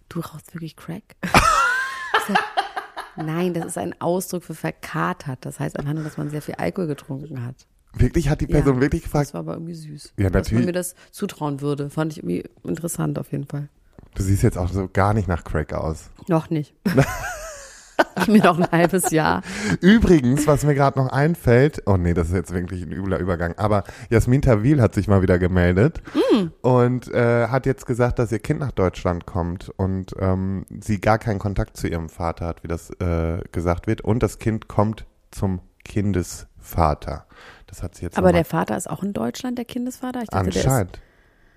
[0.08, 1.02] du rauchst wirklich Crack?
[2.26, 2.38] Sag,
[3.16, 5.44] Nein, das ist ein Ausdruck für verkatert.
[5.44, 7.66] Das heißt einfach nur, dass man sehr viel Alkohol getrunken hat.
[7.94, 10.12] Wirklich hat die Person Ja, wirklich gefragt, Das war aber irgendwie süß.
[10.18, 10.66] Ja, Dass man natürlich.
[10.66, 11.88] mir das zutrauen würde.
[11.88, 13.68] Fand ich irgendwie interessant auf jeden Fall.
[14.14, 16.10] du siehst jetzt auch so gar nicht nach Crack aus.
[16.28, 16.74] Noch nicht.
[18.16, 19.42] Gib mir noch ein halbes Jahr.
[19.80, 23.54] Übrigens, was mir gerade noch einfällt, oh nee, das ist jetzt wirklich ein übler Übergang,
[23.58, 26.02] aber Jasmin Tawil hat sich mal wieder gemeldet
[26.62, 31.18] und äh, hat jetzt gesagt, dass ihr Kind nach Deutschland kommt und ähm, sie gar
[31.18, 35.06] keinen Kontakt zu ihrem Vater hat, wie das äh, gesagt wird, und das Kind kommt
[35.30, 37.26] zum Kindesvater.
[37.66, 40.22] Das hat sie jetzt Aber der Vater ist auch in Deutschland, der Kindesvater?
[40.22, 41.00] Ich dachte, anscheinend.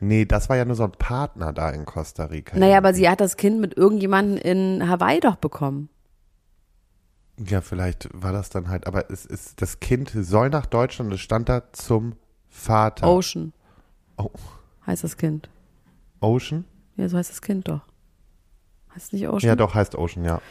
[0.02, 2.58] Nee, das war ja nur so ein Partner da in Costa Rica.
[2.58, 5.90] naja, aber sie hat das Kind mit irgendjemandem in Hawaii doch bekommen.
[7.48, 11.22] Ja, vielleicht war das dann halt, aber es ist, das Kind soll nach Deutschland, es
[11.22, 12.14] stand da zum
[12.50, 13.08] Vater.
[13.08, 13.54] Ocean
[14.18, 14.30] Oh.
[14.86, 15.50] heißt das Kind.
[16.20, 16.66] Ocean?
[16.98, 17.82] Ja, so heißt das Kind doch.
[18.94, 19.48] Heißt nicht Ocean?
[19.48, 20.42] Ja, doch, heißt Ocean, ja.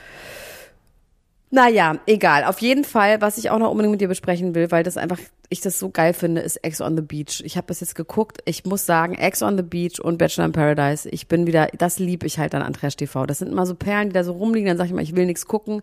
[1.50, 2.44] Naja, egal.
[2.44, 5.18] Auf jeden Fall, was ich auch noch unbedingt mit dir besprechen will, weil das einfach,
[5.48, 7.42] ich das so geil finde, ist Ex on the Beach.
[7.44, 8.38] Ich habe das jetzt geguckt.
[8.44, 11.98] Ich muss sagen, Ex on the Beach und Bachelor in Paradise, ich bin wieder, das
[11.98, 13.24] lieb ich halt an Trash TV.
[13.24, 15.24] Das sind immer so Perlen, die da so rumliegen, dann sage ich mal, ich will
[15.26, 15.82] nichts gucken.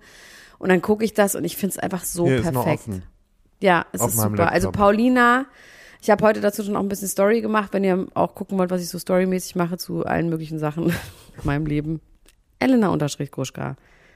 [0.65, 2.85] Und dann gucke ich das und ich finde es einfach so Hier perfekt.
[3.61, 4.51] Ja, es Auf ist super.
[4.51, 4.81] Also Laptop.
[4.81, 5.45] Paulina,
[6.01, 8.71] ich habe heute dazu schon auch ein bisschen Story gemacht, wenn ihr auch gucken wollt,
[8.71, 10.93] was ich so storymäßig mache zu allen möglichen Sachen in
[11.43, 12.01] meinem Leben.
[12.57, 13.75] Elena unterstrich Gruschka.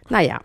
[0.10, 0.40] Naja,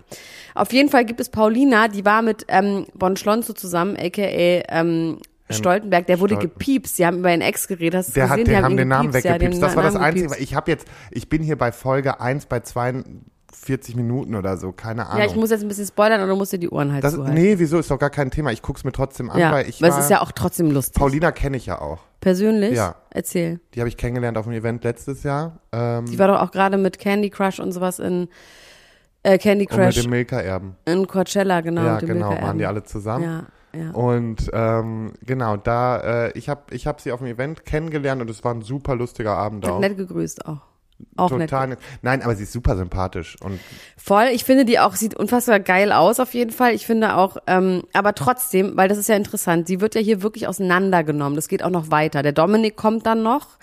[0.55, 5.21] auf jeden Fall gibt es Paulina, die war mit ähm, Bon Schlonzo zusammen, aka ähm,
[5.49, 6.97] Stoltenberg, der wurde Stolten- gepiepst.
[6.97, 8.31] Sie haben über ihren Ex geredet, hast du Der gesehen?
[8.41, 9.57] hat, Die den, haben den Namen gepiepst, ja, weggepiepst.
[9.57, 10.37] den das war das Namen Einzige.
[10.39, 12.61] Ich habe jetzt, ich bin hier bei Folge 1 bei
[13.55, 15.21] 42 Minuten oder so, keine Ahnung.
[15.21, 17.35] Ja, ich muss jetzt ein bisschen spoilern oder musst dir die Ohren halt das, zuhalten.
[17.35, 18.53] nee, wieso ist doch gar kein Thema.
[18.53, 20.71] Ich guck's mir trotzdem an, ja, weil ich weil war, es ist ja auch trotzdem
[20.71, 21.01] lustig.
[21.01, 22.01] Paulina kenne ich ja auch.
[22.21, 22.75] Persönlich?
[22.77, 22.97] Ja.
[23.11, 23.61] Erzähl.
[23.75, 25.61] Die habe ich kennengelernt auf dem Event letztes Jahr.
[25.73, 28.29] Ähm, Die war doch auch gerade mit Candy Crush und sowas in
[29.23, 30.77] äh, Candy und mit Crush dem Milka-Erben.
[30.85, 31.85] in Coachella, genau.
[31.85, 33.25] ja, genau, waren die alle zusammen.
[33.25, 33.91] Ja, ja.
[33.91, 38.31] Und ähm, genau, da, äh, ich habe ich hab sie auf dem Event kennengelernt und
[38.31, 39.81] es war ein super lustiger Abend auch.
[39.81, 40.61] nett gegrüßt auch.
[41.17, 41.31] Auch.
[41.31, 41.79] Total nett.
[42.03, 43.61] Nein, aber sie ist super sympathisch und
[43.97, 44.27] Voll.
[44.33, 46.75] Ich finde, die auch sieht unfassbar geil aus, auf jeden Fall.
[46.75, 50.23] Ich finde auch, ähm, aber trotzdem, weil das ist ja interessant, sie wird ja hier
[50.23, 51.37] wirklich auseinandergenommen.
[51.37, 52.23] Das geht auch noch weiter.
[52.23, 53.59] Der Dominik kommt dann noch.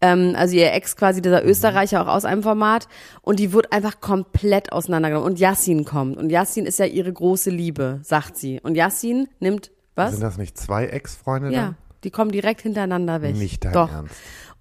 [0.00, 2.88] Ähm, also ihr Ex quasi, dieser Österreicher auch aus einem Format.
[3.22, 5.30] Und die wird einfach komplett auseinandergenommen.
[5.30, 6.16] Und Yassin kommt.
[6.16, 8.60] Und Yassin ist ja ihre große Liebe, sagt sie.
[8.60, 10.12] Und Yassin nimmt, was?
[10.12, 11.76] sind das nicht zwei Ex-Freunde Ja, dann?
[12.04, 13.36] die kommen direkt hintereinander weg.
[13.36, 13.92] Nicht dein Doch.
[13.92, 14.14] Ernst.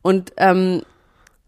[0.03, 0.84] Und ähm,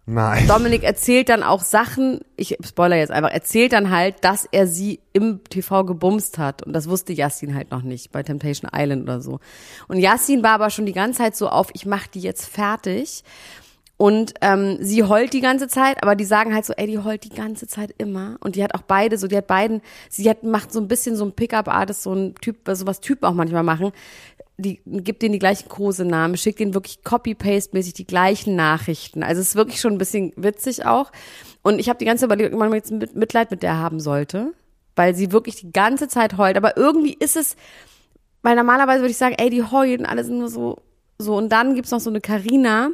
[0.05, 0.47] Nein.
[0.47, 4.99] Dominik erzählt dann auch Sachen, ich spoiler jetzt einfach, erzählt dann halt, dass er sie
[5.13, 6.61] im TV gebumst hat.
[6.61, 9.39] Und das wusste Yassin halt noch nicht bei Temptation Island oder so.
[9.87, 13.23] Und Yassin war aber schon die ganze Zeit so auf, ich mach die jetzt fertig.
[13.95, 17.23] Und ähm, sie heult die ganze Zeit, aber die sagen halt so, ey, die heult
[17.23, 18.35] die ganze Zeit immer.
[18.41, 21.15] Und die hat auch beide so, die hat beiden, sie hat macht so ein bisschen
[21.15, 23.93] so ein Pickup-Artist, so ein Typ, so was Typen auch manchmal machen.
[24.57, 29.23] Die gibt denen die gleichen Kosenamen, schickt denen wirklich Copy-Paste-mäßig die gleichen Nachrichten.
[29.23, 31.11] Also es ist wirklich schon ein bisschen witzig auch.
[31.63, 33.99] Und ich habe die ganze Zeit überlegt, ob man jetzt mit- Mitleid mit der haben
[33.99, 34.53] sollte,
[34.95, 36.55] weil sie wirklich die ganze Zeit heult.
[36.55, 37.55] Aber irgendwie ist es,
[38.43, 40.77] weil normalerweise würde ich sagen, ey, die heulen, alle sind nur so,
[41.17, 41.35] so.
[41.35, 42.91] Und dann gibt's noch so eine Karina.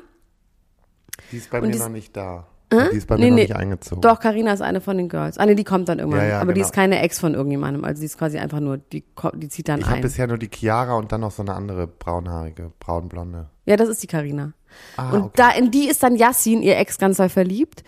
[1.31, 2.47] Die ist bei Und mir noch nicht da.
[2.71, 3.41] Die ist bei mir Nee, noch nee.
[3.43, 4.01] nicht eingezogen.
[4.01, 5.37] Doch, Karina ist eine von den Girls.
[5.37, 6.21] Ah, nee, die kommt dann irgendwann.
[6.21, 6.67] Ja, ja, aber die genau.
[6.67, 7.83] ist keine Ex von irgendjemandem.
[7.83, 9.03] Also die ist quasi einfach nur, die,
[9.33, 10.01] die zieht dann Ich habe ein.
[10.01, 13.47] bisher nur die Chiara und dann noch so eine andere braunhaarige, braunblonde.
[13.65, 14.53] Ja, das ist die Karina.
[14.97, 15.31] Ah, und okay.
[15.35, 17.83] da in die ist dann Yassin, ihr Ex, ganz doll verliebt.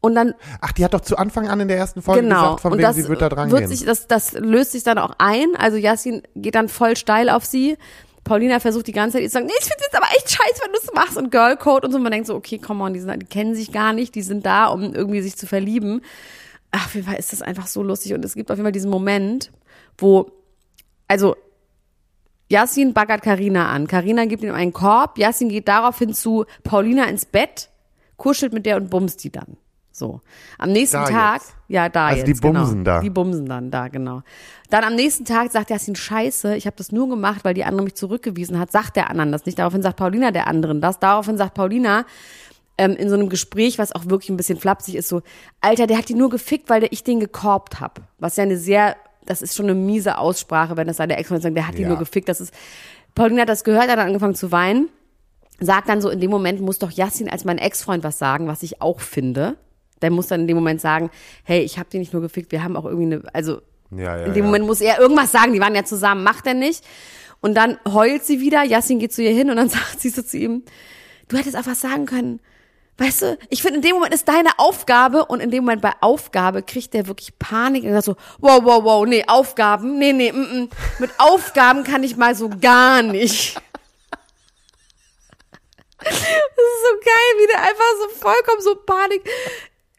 [0.00, 2.42] Und dann Ach, die hat doch zu Anfang an in der ersten Folge genau.
[2.42, 3.68] gesagt, von und wem das sie wird da dran wird gehen.
[3.68, 5.46] sich, das, das löst sich dann auch ein.
[5.58, 7.76] Also Yassin geht dann voll steil auf sie.
[8.28, 10.62] Paulina versucht die ganze Zeit ihr zu sagen, nee, ich finde jetzt aber echt scheiße,
[10.62, 11.96] wenn du es machst und Girlcode und so.
[11.96, 14.22] Und man denkt so, okay, come on, die, sind, die kennen sich gar nicht, die
[14.22, 16.02] sind da, um irgendwie sich zu verlieben.
[16.70, 18.72] Ach, auf jeden Fall ist das einfach so lustig und es gibt auf jeden Fall
[18.72, 19.50] diesen Moment,
[19.96, 20.30] wo,
[21.08, 21.36] also
[22.50, 23.86] Yassin baggert Karina an.
[23.86, 25.18] Karina gibt ihm einen Korb.
[25.18, 27.70] Yassin geht daraufhin zu Paulina ins Bett,
[28.16, 29.56] kuschelt mit der und bumst die dann.
[29.98, 30.20] So.
[30.58, 31.54] Am nächsten Da Tag, jetzt?
[31.68, 32.28] ja, da Also jetzt.
[32.28, 32.84] die bumsen genau.
[32.84, 33.00] da.
[33.00, 34.22] Die bumsen dann da, genau.
[34.70, 37.84] Dann am nächsten Tag sagt Jasmin, scheiße, ich habe das nur gemacht, weil die andere
[37.84, 38.70] mich zurückgewiesen hat.
[38.70, 39.58] Sagt der anderen das nicht.
[39.58, 40.98] Daraufhin sagt Paulina der anderen das.
[40.98, 42.04] Daraufhin sagt Paulina,
[42.78, 45.22] ähm, in so einem Gespräch, was auch wirklich ein bisschen flapsig ist, so,
[45.60, 48.00] Alter, der hat die nur gefickt, weil ich den gekorbt hab.
[48.18, 48.96] Was ja eine sehr,
[49.26, 51.88] das ist schon eine miese Aussprache, wenn das seine Ex-Freundin sagt, der hat die Ja.
[51.88, 52.28] nur gefickt.
[52.28, 52.54] Das ist,
[53.16, 54.88] Paulina hat das gehört, hat dann angefangen zu weinen.
[55.60, 58.62] Sagt dann so, in dem Moment muss doch Yassin als mein Ex-Freund was sagen, was
[58.62, 59.56] ich auch finde.
[60.02, 61.10] Der muss dann in dem Moment sagen,
[61.44, 64.24] hey, ich hab die nicht nur gefickt, wir haben auch irgendwie eine, also Ja, ja,
[64.24, 64.44] in dem ja.
[64.44, 66.84] Moment muss er irgendwas sagen, die waren ja zusammen, macht er nicht.
[67.40, 70.22] Und dann heult sie wieder, Yassin geht zu ihr hin und dann sagt sie so
[70.22, 70.62] zu ihm,
[71.28, 72.40] du hättest auch was sagen können.
[73.00, 75.92] Weißt du, ich finde, in dem Moment ist deine Aufgabe und in dem Moment bei
[76.00, 80.32] Aufgabe kriegt der wirklich Panik und sagt so, wow, wow, wow, nee, Aufgaben, nee, nee,
[80.32, 80.68] mm, mm.
[80.98, 83.56] mit Aufgaben kann ich mal so gar nicht.
[86.00, 89.28] Das ist so geil, wie der einfach so vollkommen so Panik.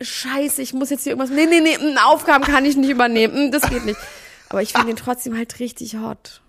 [0.02, 1.30] Scheiße, ich muss jetzt hier irgendwas.
[1.36, 3.50] Nee, nee, nee, mm, Aufgaben kann ich nicht übernehmen.
[3.50, 4.00] Mm, Das geht nicht.
[4.50, 6.42] Aber ich finde ihn trotzdem halt richtig hot.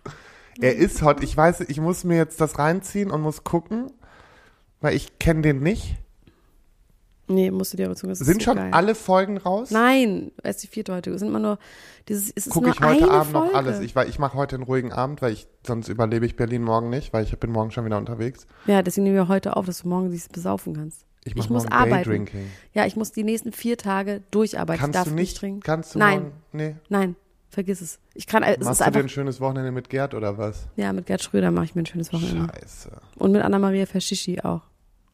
[0.60, 1.22] Er ist hot.
[1.22, 3.90] Ich weiß, ich muss mir jetzt das reinziehen und muss gucken,
[4.80, 5.96] weil ich kenne den nicht.
[7.26, 8.70] Nee, musst du dir aber ist Sind schon geil.
[8.72, 9.70] alle Folgen raus?
[9.70, 11.16] Nein, erst die vierte heute.
[11.16, 11.58] Sind immer nur
[12.08, 12.32] dieses.
[12.34, 13.48] Es ist Gucke nur ich heute eine Abend Folge.
[13.48, 13.80] noch alles.
[13.80, 16.90] Ich, weil ich mache heute einen ruhigen Abend, weil ich sonst überlebe ich Berlin morgen
[16.90, 18.46] nicht, weil ich bin morgen schon wieder unterwegs.
[18.66, 21.04] ja, deswegen nehmen wir heute auf, dass du morgen dich besaufen kannst.
[21.24, 22.26] Ich mach muss arbeiten.
[22.72, 24.80] Ja, ich muss die nächsten vier Tage durcharbeiten.
[24.80, 25.36] Kannst ich darf du nicht?
[25.36, 25.60] trinken.
[25.60, 26.32] Kannst du Nein, morgen?
[26.52, 26.76] Nee.
[26.88, 27.16] nein,
[27.50, 27.98] vergiss es.
[28.14, 28.42] Ich kann.
[28.42, 29.00] Es Machst ist du einfach.
[29.00, 30.66] dir ein schönes Wochenende mit Gerd oder was?
[30.76, 32.50] Ja, mit Gerd Schröder mache ich mir ein schönes Wochenende.
[32.60, 32.90] Scheiße.
[33.16, 34.62] Und mit Anna-Maria Verschischi auch.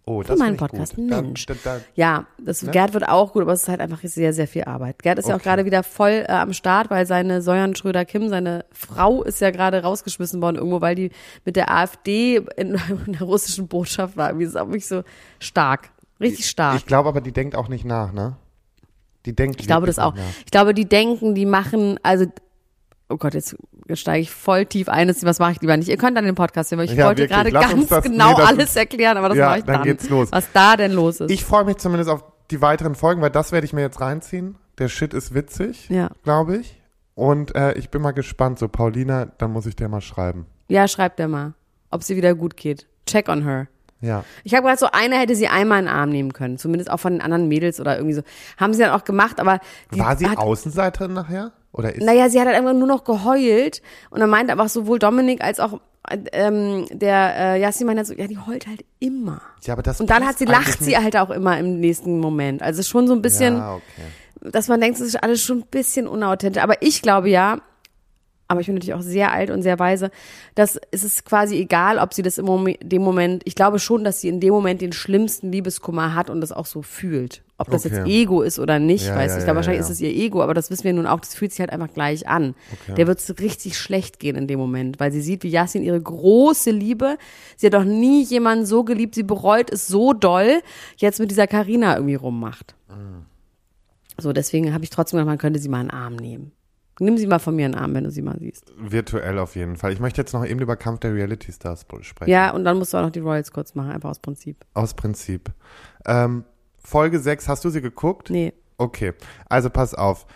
[0.08, 0.94] Oh, Für das meinen ich Podcast.
[0.94, 1.10] Gut.
[1.10, 1.46] Da- Mensch.
[1.46, 2.70] Da, da, Ja, das Ne?
[2.70, 5.02] Gerd wird auch gut, aber es ist halt einfach sehr, sehr viel Arbeit.
[5.02, 5.48] Gerd ist ja auch Okay.
[5.48, 9.50] gerade wieder voll äh, am Start, weil seine Säuern Schröder Kim, seine Frau, ist ja
[9.50, 11.10] gerade rausgeschmissen worden irgendwo, weil die
[11.44, 12.76] mit der AfD in,
[13.06, 14.28] in der russischen Botschaft war.
[14.28, 15.02] Irgendwie ist auch wirklich so
[15.40, 15.90] stark.
[16.20, 16.76] Richtig stark.
[16.76, 18.36] ich glaube aber, die denkt auch nicht nach, ne?
[19.26, 20.14] Die denkt Ich glaube das auch.
[20.14, 20.22] nach.
[20.44, 22.26] Ich glaube, die denken, die machen, also,
[23.08, 23.56] oh Gott, jetzt
[23.94, 25.88] steige ich voll tief ein, was mache ich lieber nicht.
[25.88, 27.36] Ihr könnt dann den Podcast hören, weil ich Ja, wollte wirklich.
[27.36, 29.74] gerade Lass ganz das- genau nee, alles ist- erklären, aber das Ja, mache ich dann
[29.76, 29.82] dann.
[29.84, 30.28] geht's los.
[30.30, 31.30] Was da denn los ist.
[31.30, 34.56] Ich freue mich zumindest auf die weiteren Folgen, weil das werde ich mir jetzt reinziehen.
[34.78, 36.10] Der Shit ist witzig, ja.
[36.22, 36.80] glaube ich.
[37.14, 38.58] Und äh, ich bin mal gespannt.
[38.58, 40.46] So, Paulina, dann muss ich dir mal schreiben.
[40.68, 41.54] ja, schreibt er mal,
[41.90, 42.86] ob sie wieder gut geht.
[43.06, 43.66] Check on her.
[44.00, 44.24] Ja.
[44.44, 47.00] Ich habe gerade so, eine hätte sie einmal in den Arm nehmen können, zumindest auch
[47.00, 48.22] von den anderen Mädels oder irgendwie so.
[48.58, 51.52] Haben sie dann auch gemacht, aber War sie hat, Außenseiterin nachher?
[51.72, 54.98] Oder ist Naja, sie hat halt irgendwann nur noch geheult und dann meinte aber sowohl
[54.98, 55.80] Dominik als auch
[56.32, 59.40] ähm, der äh, Yassin meinte so, ja, die heult halt immer.
[59.64, 62.62] ja, aber das Und dann hat sie, lacht sie halt auch immer im nächsten Moment.
[62.62, 64.50] Also schon so ein bisschen, Ja, okay.
[64.52, 66.62] dass man denkt, es ist alles schon ein bisschen unauthentisch.
[66.62, 67.58] Aber ich glaube ja,
[68.48, 70.10] aber ich bin natürlich auch sehr alt und sehr weise,
[70.54, 74.04] dass es ist quasi egal, ob sie das im Moment, dem Moment, ich glaube schon,
[74.04, 77.42] dass sie in dem Moment den schlimmsten Liebeskummer hat und das auch so fühlt.
[77.58, 78.22] Ob das jetzt Okay.
[78.22, 79.40] Ego ist oder nicht, Ja, weiß ja, ich.
[79.40, 81.52] Ja, glaube, wahrscheinlich ist es ihr Ego, aber das wissen wir nun auch, das fühlt
[81.52, 82.54] sich halt einfach gleich an.
[82.96, 86.00] Der wird es richtig schlecht gehen in dem Moment, weil sie sieht, wie Yasin ihre
[86.00, 87.16] große Liebe,
[87.56, 90.60] sie hat doch nie jemanden so geliebt, sie bereut es so doll,
[90.98, 92.74] jetzt mit dieser Karina irgendwie rummacht.
[92.90, 93.24] Mhm.
[94.18, 96.52] So, deswegen habe ich trotzdem gedacht, man könnte sie mal in den Arm nehmen.
[96.98, 98.72] Nimm sie mal von mir in den Arm, wenn du sie mal siehst.
[98.78, 99.92] Virtuell auf jeden Fall.
[99.92, 102.30] Ich möchte jetzt noch eben über Kampf der Reality Stars sprechen.
[102.30, 104.64] Ja, und dann musst du auch noch die Royals kurz machen, einfach aus Prinzip.
[104.72, 105.50] Aus Prinzip.
[106.06, 106.44] Ähm,
[106.78, 108.30] Folge 6, hast du sie geguckt?
[108.30, 108.54] Nee.
[108.78, 109.12] Okay,
[109.48, 110.26] also pass auf.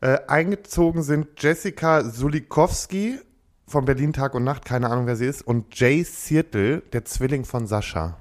[0.00, 3.18] Äh, eingezogen sind Jessica Sulikowski
[3.66, 7.44] von Berlin Tag und Nacht, keine Ahnung, wer sie ist, und Jay Seattle, der Zwilling
[7.44, 8.16] von Sascha,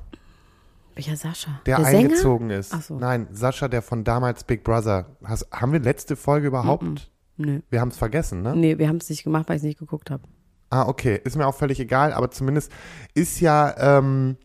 [0.95, 1.61] Welcher Sascha?
[1.67, 1.87] der, Sänger?
[1.89, 2.73] eingezogen ist.
[2.73, 2.97] Ach so.
[2.97, 5.05] Nein, Sascha, der von damals Big Brother.
[5.23, 7.11] Hast, haben wir letzte Folge überhaupt?
[7.37, 7.61] Nö.
[7.69, 8.55] Wir haben es vergessen, ne?
[8.55, 10.23] Nee, wir haben es nicht gemacht, weil ich es nicht geguckt habe.
[10.69, 11.21] Ah, okay.
[11.23, 12.71] Ist mir auch völlig egal, aber zumindest
[13.13, 14.37] ist ja ähm,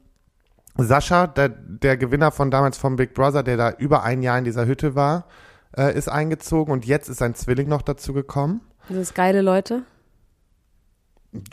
[0.77, 4.45] Sascha, der, der Gewinner von damals vom Big Brother, der da über ein Jahr in
[4.45, 5.27] dieser Hütte war,
[5.77, 8.61] äh, ist eingezogen und jetzt ist sein Zwilling noch dazu gekommen.
[8.89, 9.83] Sind das geile Leute?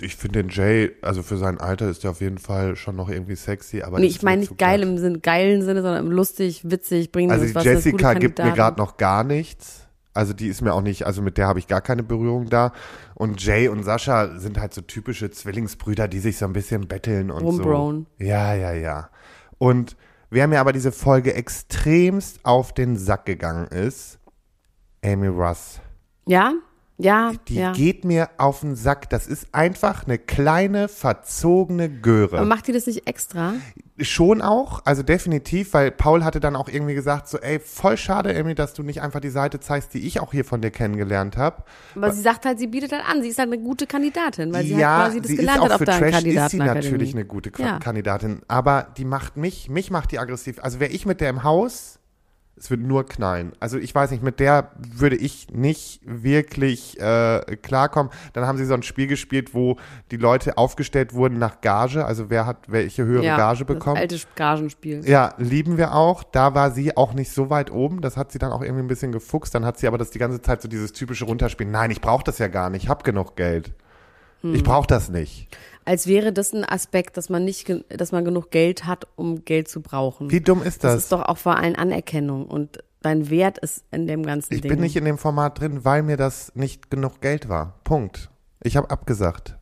[0.02, 3.10] Ich finde den Jay, also für sein Alter ist der auf jeden Fall schon noch
[3.10, 6.70] irgendwie sexy, aber Nee, ich meine nicht geil im Sinn, geilen Sinne, sondern im lustig,
[6.70, 9.88] witzig, bringen Also was Jessica das gibt mir gerade noch gar nichts.
[10.20, 12.74] Also die ist mir auch nicht, also mit der habe ich gar keine Berührung da.
[13.16, 17.32] Und Jay und Sascha sind halt so typische Zwillingsbrüder, die sich so ein bisschen betteln
[17.32, 18.06] und Rumbrown.
[18.20, 18.26] so.
[18.26, 19.10] Ja, ja, ja.
[19.60, 19.96] Und
[20.30, 24.20] wer mir aber diese Folge extremst auf den Sack gegangen ist,
[25.02, 25.80] Amy Russ.
[26.28, 26.52] Ja?
[27.02, 27.72] Ja, Die ja.
[27.72, 29.10] geht mir auf den Sack.
[29.10, 32.38] Das ist einfach eine kleine, verzogene Göre.
[32.38, 33.54] Aber macht die das nicht extra?
[34.02, 38.38] Schon auch, also definitiv, weil Paul hatte dann auch irgendwie gesagt, so, ey, voll schade,
[38.38, 41.38] Amy, dass du nicht einfach die Seite zeigst, die ich auch hier von dir kennengelernt
[41.38, 41.64] habe.
[41.96, 44.66] Aber sie sagt halt, sie bietet halt an, sie ist halt eine gute Kandidatin, weil
[44.66, 46.58] sie ja, halt quasi das sie gelernt ist auch hat auf für Trash ist sie
[46.58, 47.80] natürlich eine gute Ja.
[47.80, 50.60] Kandidatin, aber die macht mich, mich macht die aggressiv.
[50.62, 51.99] Also wäre ich mit der im Haus,
[52.60, 53.54] Es wird nur knallen.
[53.60, 58.12] Also ich weiß nicht, mit der würde ich nicht wirklich äh, klarkommen.
[58.34, 59.78] Dann haben sie so ein Spiel gespielt, wo
[60.12, 63.98] die Leute aufgestellt wurden nach Gage, also wer hat welche höhere ja, Gage Das bekommen.
[63.98, 65.08] alte Gagenspiel.
[65.08, 66.24] Ja, lieben wir auch.
[66.24, 68.02] Da war sie auch nicht so weit oben.
[68.02, 69.56] Das hat sie dann auch irgendwie ein bisschen gefuchst.
[69.56, 71.72] Dann hat sie aber das die ganze Zeit so dieses typische Runterspielen.
[71.72, 72.84] Nein, ich brauche das ja gar nicht.
[72.84, 73.72] Ich habe genug Geld.
[74.42, 74.56] Hm.
[74.56, 75.48] Ich brauche das nicht.
[75.90, 79.68] Als wäre das ein Aspekt, dass man nicht, dass man genug Geld hat, um Geld
[79.68, 80.30] zu brauchen.
[80.30, 81.04] Wie dumm ist das das?
[81.04, 84.70] ist doch auch vor allem Anerkennung und dein Wert ist in dem ganzen ich Ding.
[84.70, 87.80] bin nicht in dem Format drin, weil mir das nicht genug Geld war.
[87.86, 88.30] Punkt.
[88.62, 89.58] Ich habe abgesagt.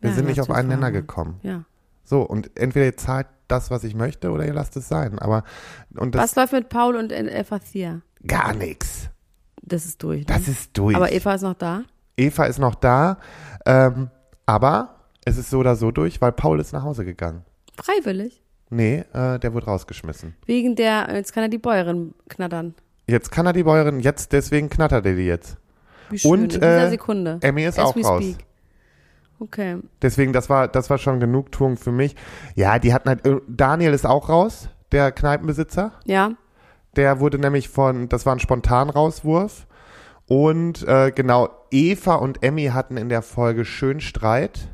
[0.00, 1.38] Wir Ja, sind nicht auf einen Nenner gekommen.
[1.44, 1.62] Ja.
[2.02, 5.20] So, und entweder ihr zahlt das, was ich möchte, oder ihr lasst es sein.
[5.20, 5.44] Aber
[5.94, 8.00] und das Was läuft mit Paul und Eva Thea?
[8.26, 9.10] gar nichts.
[9.62, 10.20] Das ist durch.
[10.20, 10.26] Ne?
[10.26, 10.96] Das ist durch.
[10.96, 11.82] Aber Eva ist noch da?
[12.16, 13.18] Eva ist noch da,
[13.64, 14.10] ähm,
[14.44, 14.96] aber
[15.28, 17.44] es ist so oder so durch, weil Paul ist nach Hause gegangen.
[17.76, 18.42] Freiwillig.
[18.70, 20.34] Nee, äh, der wurde rausgeschmissen.
[20.46, 22.74] Wegen der, jetzt kann er die Bäuerin knattern.
[23.06, 25.56] Jetzt kann er die Bäuerin, jetzt deswegen knattert er die jetzt.
[26.10, 27.38] Wie schön, Und, in dieser äh, Sekunde.
[27.40, 28.22] Emmy ist As auch raus.
[28.22, 28.38] speak.
[29.40, 29.78] Okay.
[30.02, 32.16] Deswegen, das war, das war schon Genugtuung für mich.
[32.56, 35.92] Ja, die hatten halt, äh, Daniel ist auch raus, der Kneipenbesitzer.
[36.04, 36.32] Ja.
[36.96, 39.66] Der wurde nämlich von, das war ein Spontanrauswurf.
[40.26, 44.68] Und äh, genau, Eva und Emmy hatten in der Folge schön Streit.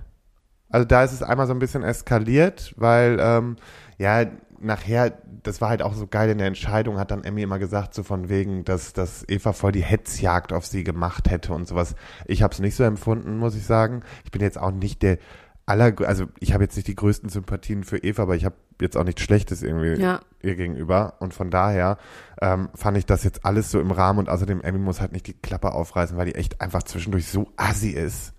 [0.75, 3.55] Also da ist es einmal so ein bisschen eskaliert, weil ähm,
[3.97, 4.25] ja
[4.59, 5.13] nachher,
[5.45, 8.03] das war halt auch so geil in der Entscheidung, hat dann Emmy immer gesagt, so
[8.03, 11.95] von wegen, dass, dass Eva voll die Hetzjagd auf sie gemacht hätte und sowas.
[12.27, 14.03] Ich habe es nicht so empfunden, muss ich sagen.
[14.25, 15.19] Ich bin jetzt auch nicht der
[15.65, 18.97] aller, also ich habe jetzt nicht die größten Sympathien für Eva, aber ich habe jetzt
[18.97, 20.23] auch nichts Schlechtes irgendwie Ja.
[20.43, 21.15] ihr gegenüber.
[21.21, 21.99] Und von daher
[22.43, 25.29] ähm, fand ich das jetzt alles so im Rahmen und außerdem Emmy muss halt nicht
[25.29, 28.34] die Klappe aufreißen, weil die echt einfach zwischendurch so assi ist.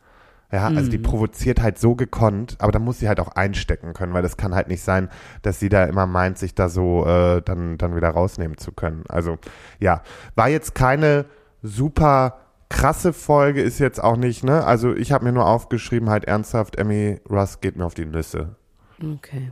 [0.55, 4.13] Ja, also die provoziert halt so gekonnt, aber da muss sie halt auch einstecken können,
[4.13, 5.09] weil das kann halt nicht sein,
[5.41, 9.03] dass sie da immer meint, sich da so äh, dann, dann wieder rausnehmen zu können.
[9.09, 9.37] Also
[9.81, 10.01] ja,
[10.35, 11.25] war jetzt keine
[11.61, 12.39] super
[12.69, 14.63] krasse Folge, ist jetzt auch nicht, ne?
[14.63, 18.55] Also ich habe mir nur aufgeschrieben, halt ernsthaft, Emmy Russ geht mir auf die Nüsse.
[19.03, 19.51] Okay.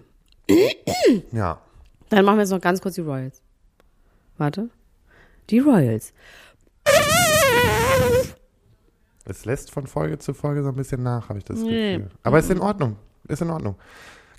[1.34, 1.60] Ja.
[2.08, 3.42] Dann machen wir jetzt noch ganz kurz die Royals.
[4.38, 4.70] Warte.
[5.50, 6.14] Die Royals.
[9.26, 11.98] Es lässt von Folge zu Folge so ein bisschen nach, habe ich das Nee.
[11.98, 12.10] Gefühl.
[12.24, 12.98] Aber ist in Ordnung.
[13.28, 13.76] Ist in Ordnung.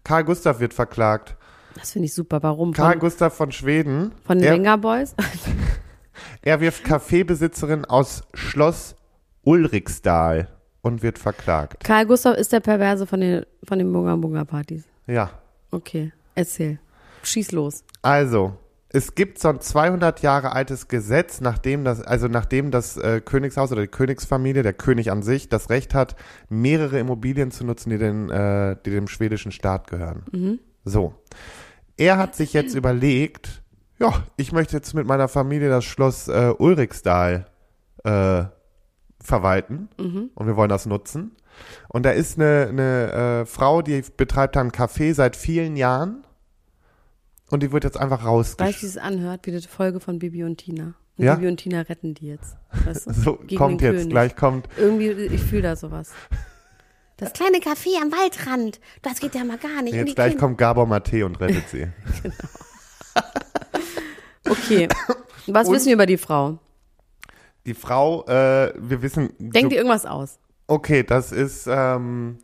[0.05, 1.37] Karl Gustav wird verklagt.
[1.75, 2.43] Das finde ich super.
[2.43, 2.73] Warum?
[2.73, 4.13] Karl Von, Gustav von Schweden.
[4.25, 5.15] von den er, Wenger Boys?
[6.43, 8.95] er wirft Kaffeebesitzerin aus Schloss
[9.43, 10.49] Ulriksdal
[10.83, 11.83] und wird verklagt.
[11.85, 14.85] Karl Gustav ist der Perverse von den, von den Bunga Bunga Partys.
[15.07, 15.31] Ja.
[15.71, 16.13] Okay.
[16.35, 16.79] Erzähl.
[17.23, 17.85] Schieß los.
[18.03, 18.53] Also,
[18.95, 23.73] es gibt so ein 200 Jahre altes Gesetz, nachdem das, also nachdem das äh, Königshaus
[23.73, 26.15] oder die Königsfamilie, der König an sich, das Recht hat,
[26.49, 30.23] mehrere Immobilien zu nutzen, die, den, äh, die dem schwedischen Staat gehören.
[30.85, 31.15] So.
[31.97, 33.65] Er hat sich jetzt überlegt,
[33.99, 37.47] ja, ich möchte jetzt mit meiner Familie das Schloss äh, Ulriksdal
[38.05, 38.45] äh,
[39.21, 39.89] verwalten
[40.37, 41.33] und wir wollen das nutzen.
[41.89, 46.24] Und da ist eine, eine äh, Frau, die betreibt da ein Café seit vielen Jahren
[47.55, 48.89] und die wird jetzt einfach Weißt du, wie rausgeschmissen.
[48.91, 49.41] es anhört?
[49.47, 50.95] Wie die Folge von Bibi und Tina.
[51.17, 51.37] Und Ja?
[51.37, 52.57] Bibi und Tina retten die jetzt.
[52.85, 53.13] Weißt du?
[53.15, 54.11] So, Gegen kommt jetzt, König.
[54.11, 54.69] gleich kommt.
[54.77, 56.13] Irgendwie, ich fühle da sowas.
[57.17, 58.81] Das kleine Café am Waldrand.
[59.03, 59.95] Das geht ja mal gar nicht.
[59.95, 61.87] Jetzt gleich kommt Gabor Mate und rettet sie.
[64.49, 64.89] Okay.
[65.47, 66.59] Was Und- wissen wir über die Frau?
[67.67, 69.31] Die Frau, äh, wir wissen.
[69.39, 70.39] Denk so, dir irgendwas aus.
[70.67, 72.39] okay, das ist ähm,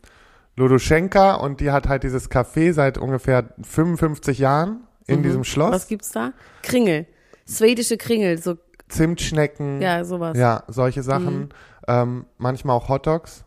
[0.55, 5.69] Ludoschenka und die hat halt dieses Café seit ungefähr 55 Jahren in diesem Schloss.
[5.69, 5.73] Mhm.
[5.73, 6.33] Was gibt's da?
[6.61, 7.05] Kringel.
[7.47, 8.37] Schwedische Kringel.
[8.37, 8.57] So,
[8.89, 9.81] Zimtschnecken.
[9.81, 10.37] ja, sowas.
[10.37, 11.49] Ja, solche Sachen.
[11.87, 13.43] Ähm, manchmal auch Hotdogs.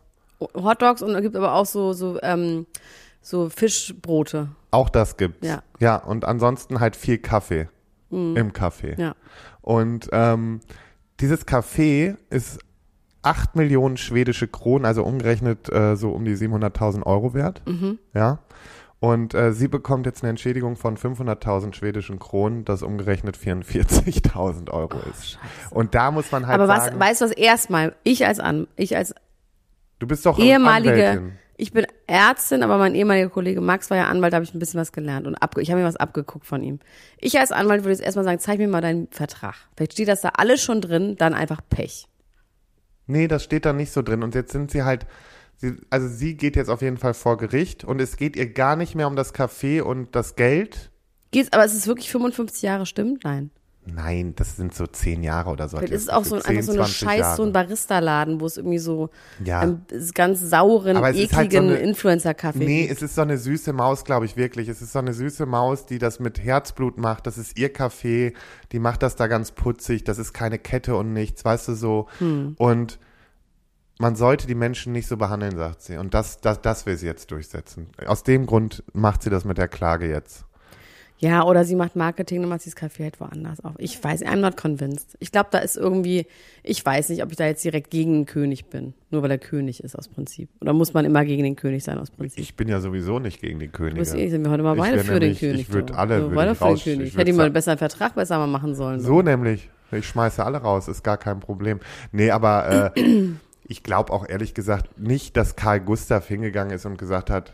[0.53, 2.65] Hotdogs und es gibt aber auch so, so, ähm,
[3.21, 4.49] so Fischbrote.
[4.71, 5.47] Auch das gibt's.
[5.47, 5.63] Ja.
[5.79, 7.69] Ja, und ansonsten halt viel Kaffee
[8.11, 8.99] im Café.
[8.99, 9.15] Ja.
[9.61, 10.61] Und ähm,
[11.19, 12.59] dieses Café ist
[13.23, 17.61] 8 Millionen schwedische Kronen, also umgerechnet äh, so um die 700.000 Euro wert.
[17.65, 17.97] Mhm.
[18.13, 18.39] Ja.
[19.05, 24.97] Und äh, sie bekommt jetzt eine Entschädigung von 500.000 schwedischen Kronen, das umgerechnet 44.000 Euro
[25.11, 25.37] ist.
[25.69, 28.65] Und da muss man halt aber was, sagen, weißt du was, erstmal, ich als An,
[28.75, 29.13] ich als
[29.99, 31.37] du bist doch ehemalige, Anwältin.
[31.55, 34.59] ich bin Ärztin, aber mein ehemaliger Kollege Max war ja Anwalt, da habe ich ein
[34.59, 36.79] bisschen was gelernt und abge ich habe mir was abgeguckt von ihm.
[37.19, 39.53] Ich als Anwalt würde jetzt erstmal sagen, zeig mir mal deinen Vertrag.
[39.77, 42.07] Vielleicht steht das da alles schon drin, dann einfach Pech.
[43.05, 44.23] Nee, das steht da nicht so drin.
[44.23, 45.05] Und jetzt sind sie halt,
[45.57, 48.75] sie, also sie geht jetzt auf jeden Fall vor Gericht und es geht ihr gar
[48.75, 50.91] nicht mehr um das Café und das Geld.
[51.31, 53.23] Geht's, aber es ist wirklich 55 Jahre, stimmt?
[53.23, 53.51] Nein.
[53.87, 55.77] Nein, das sind so zehn Jahre oder so.
[55.77, 57.51] Hat ist es auch so, ein- 10, einfach so eine 20 Scheiß, so ein Jahre.
[57.51, 59.11] Barista-Laden, wo es irgendwie so
[59.43, 59.59] Ja.
[59.59, 59.85] einen
[60.15, 62.93] ganz sauren, es ist halt so ekligen Influencer-Kaffee Nee, gibt.
[62.93, 64.69] es ist so eine süße Maus, glaube ich, wirklich.
[64.69, 67.27] Es ist so eine süße Maus, die das mit Herzblut macht.
[67.27, 68.33] Das ist ihr Kaffee.
[68.71, 70.03] Die macht das da ganz putzig.
[70.03, 72.07] Das ist keine Kette und nichts, weißt du so.
[72.17, 72.55] Hm.
[72.57, 72.97] Und
[73.99, 75.97] man sollte die Menschen nicht so behandeln, sagt sie.
[75.97, 77.87] Und das, das, das will sie jetzt durchsetzen.
[78.05, 80.45] Aus dem Grund macht sie das mit der Klage jetzt.
[81.17, 83.71] Ja, oder sie macht Marketing und macht sie das Kaffee halt woanders auf.
[83.77, 85.15] Ich weiß, I'm not convinced.
[85.21, 86.27] Ich glaube, da ist irgendwie,
[86.61, 88.93] ich weiß nicht, ob ich da jetzt direkt gegen den König bin.
[89.11, 90.49] Nur weil er König ist aus Prinzip.
[90.59, 92.37] Oder muss man immer gegen den König sein aus Prinzip?
[92.37, 93.95] Ich bin ja sowieso nicht gegen die Könige.
[93.95, 95.61] Du bist sind wir heute mal beide für den König.
[95.61, 95.97] ich würd doch.
[95.97, 97.07] alle- Wir würd beide ich für den raus- König.
[97.07, 98.99] ich Hätte ich würd mal einen besseren Vertrag besser mal machen sollen.
[98.99, 99.69] So nämlich.
[99.93, 101.79] Ich schmeiße alle raus, ist gar kein Problem.
[102.11, 103.29] Nee, aber äh,
[103.67, 107.53] ich glaube auch ehrlich gesagt nicht, dass Karl Gustav hingegangen ist und gesagt hat,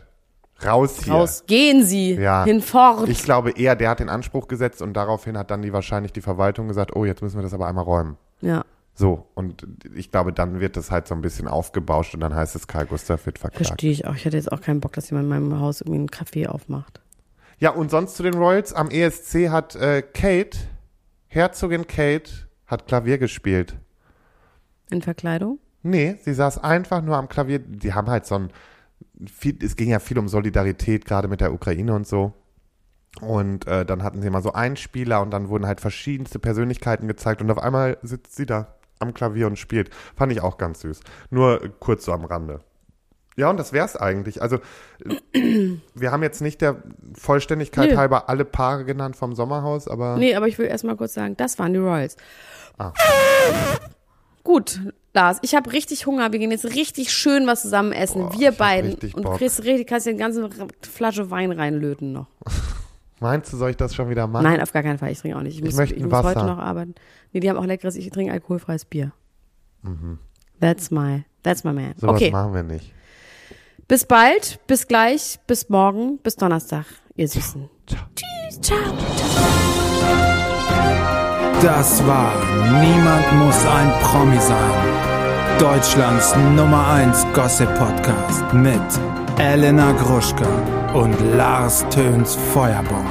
[0.64, 1.12] raus hier.
[1.14, 2.44] Raus, gehen Sie Ja.
[2.44, 3.08] hinfort.
[3.08, 6.20] Ich glaube eher, der hat den Anspruch gesetzt und daraufhin hat dann die wahrscheinlich die
[6.20, 8.16] Verwaltung gesagt, oh, jetzt müssen wir das aber einmal räumen.
[8.40, 12.34] ja, So, und ich glaube, dann wird das halt so ein bisschen aufgebauscht und dann
[12.34, 13.66] heißt es, Karl Gustav wird verklagt.
[13.66, 14.14] verstehe ich auch.
[14.14, 17.00] Ich hätte jetzt auch keinen Bock, dass jemand in meinem Haus irgendwie einen Kaffee aufmacht.
[17.58, 18.72] Ja, und sonst zu den Royals.
[18.74, 20.58] Am ESC hat äh, Kate,
[21.28, 22.30] Herzogin Kate,
[22.66, 23.76] hat Klavier gespielt.
[24.90, 25.58] In Verkleidung?
[25.82, 27.58] Nee, sie saß einfach nur am Klavier.
[27.58, 28.50] Die haben halt so ein,
[29.26, 32.32] viel, es ging ja viel um Solidarität, gerade mit der Ukraine und so.
[33.20, 37.08] Und äh, dann hatten sie mal so einen Spieler und dann wurden halt verschiedenste Persönlichkeiten
[37.08, 39.90] gezeigt und auf einmal sitzt sie da am Klavier und spielt.
[40.16, 41.00] Fand ich auch ganz süß.
[41.30, 42.60] Nur äh, kurz so am Rande.
[43.36, 44.42] Ja, und das wär's eigentlich.
[44.42, 44.58] Also,
[45.34, 46.82] äh, wir haben jetzt nicht der
[47.14, 47.96] Vollständigkeit Nö.
[47.96, 51.36] halber alle Paare genannt vom Sommerhaus, aber Nee, aber ich will erst mal kurz sagen,
[51.36, 52.16] das waren die Royals.
[52.78, 52.92] Ah.
[54.44, 54.80] Gut,
[55.14, 56.32] Lars, ich habe richtig Hunger.
[56.32, 58.28] Wir gehen jetzt richtig schön was zusammen essen.
[58.28, 58.94] Boah, Wir ich beiden.
[59.12, 60.48] Und kriegst richtig, kannst dir eine ganze
[60.80, 62.28] Flasche Wein reinlöten noch.
[63.20, 64.44] meinst du, soll ich das schon wieder machen?
[64.44, 65.10] Nein, auf gar keinen Fall.
[65.10, 65.56] Ich trinke auch nicht.
[65.56, 66.46] Ich muss, möchte ich muss heute Wasser.
[66.46, 66.94] noch arbeiten.
[67.32, 67.96] Nee, die haben auch leckeres.
[67.96, 69.12] Ich trinke alkoholfreies Bier.
[70.60, 71.88] That's my, that's my man.
[71.88, 71.94] Mhm.
[71.98, 72.92] Sowas okay, machen wir nicht.
[73.88, 76.86] bis bald, bis gleich, bis morgen, bis Donnerstag,
[77.16, 77.68] ihr Süßen.
[77.86, 78.00] Ciao.
[78.14, 79.91] Tschüss, ciao.
[81.62, 82.32] Das war
[82.80, 85.58] Niemand muss ein Promi sein.
[85.60, 88.80] Deutschlands Nummer 1 Gossip Podcast mit
[89.38, 90.48] Elena Gruschka
[90.92, 93.06] und Lars Töns Feuerbomb.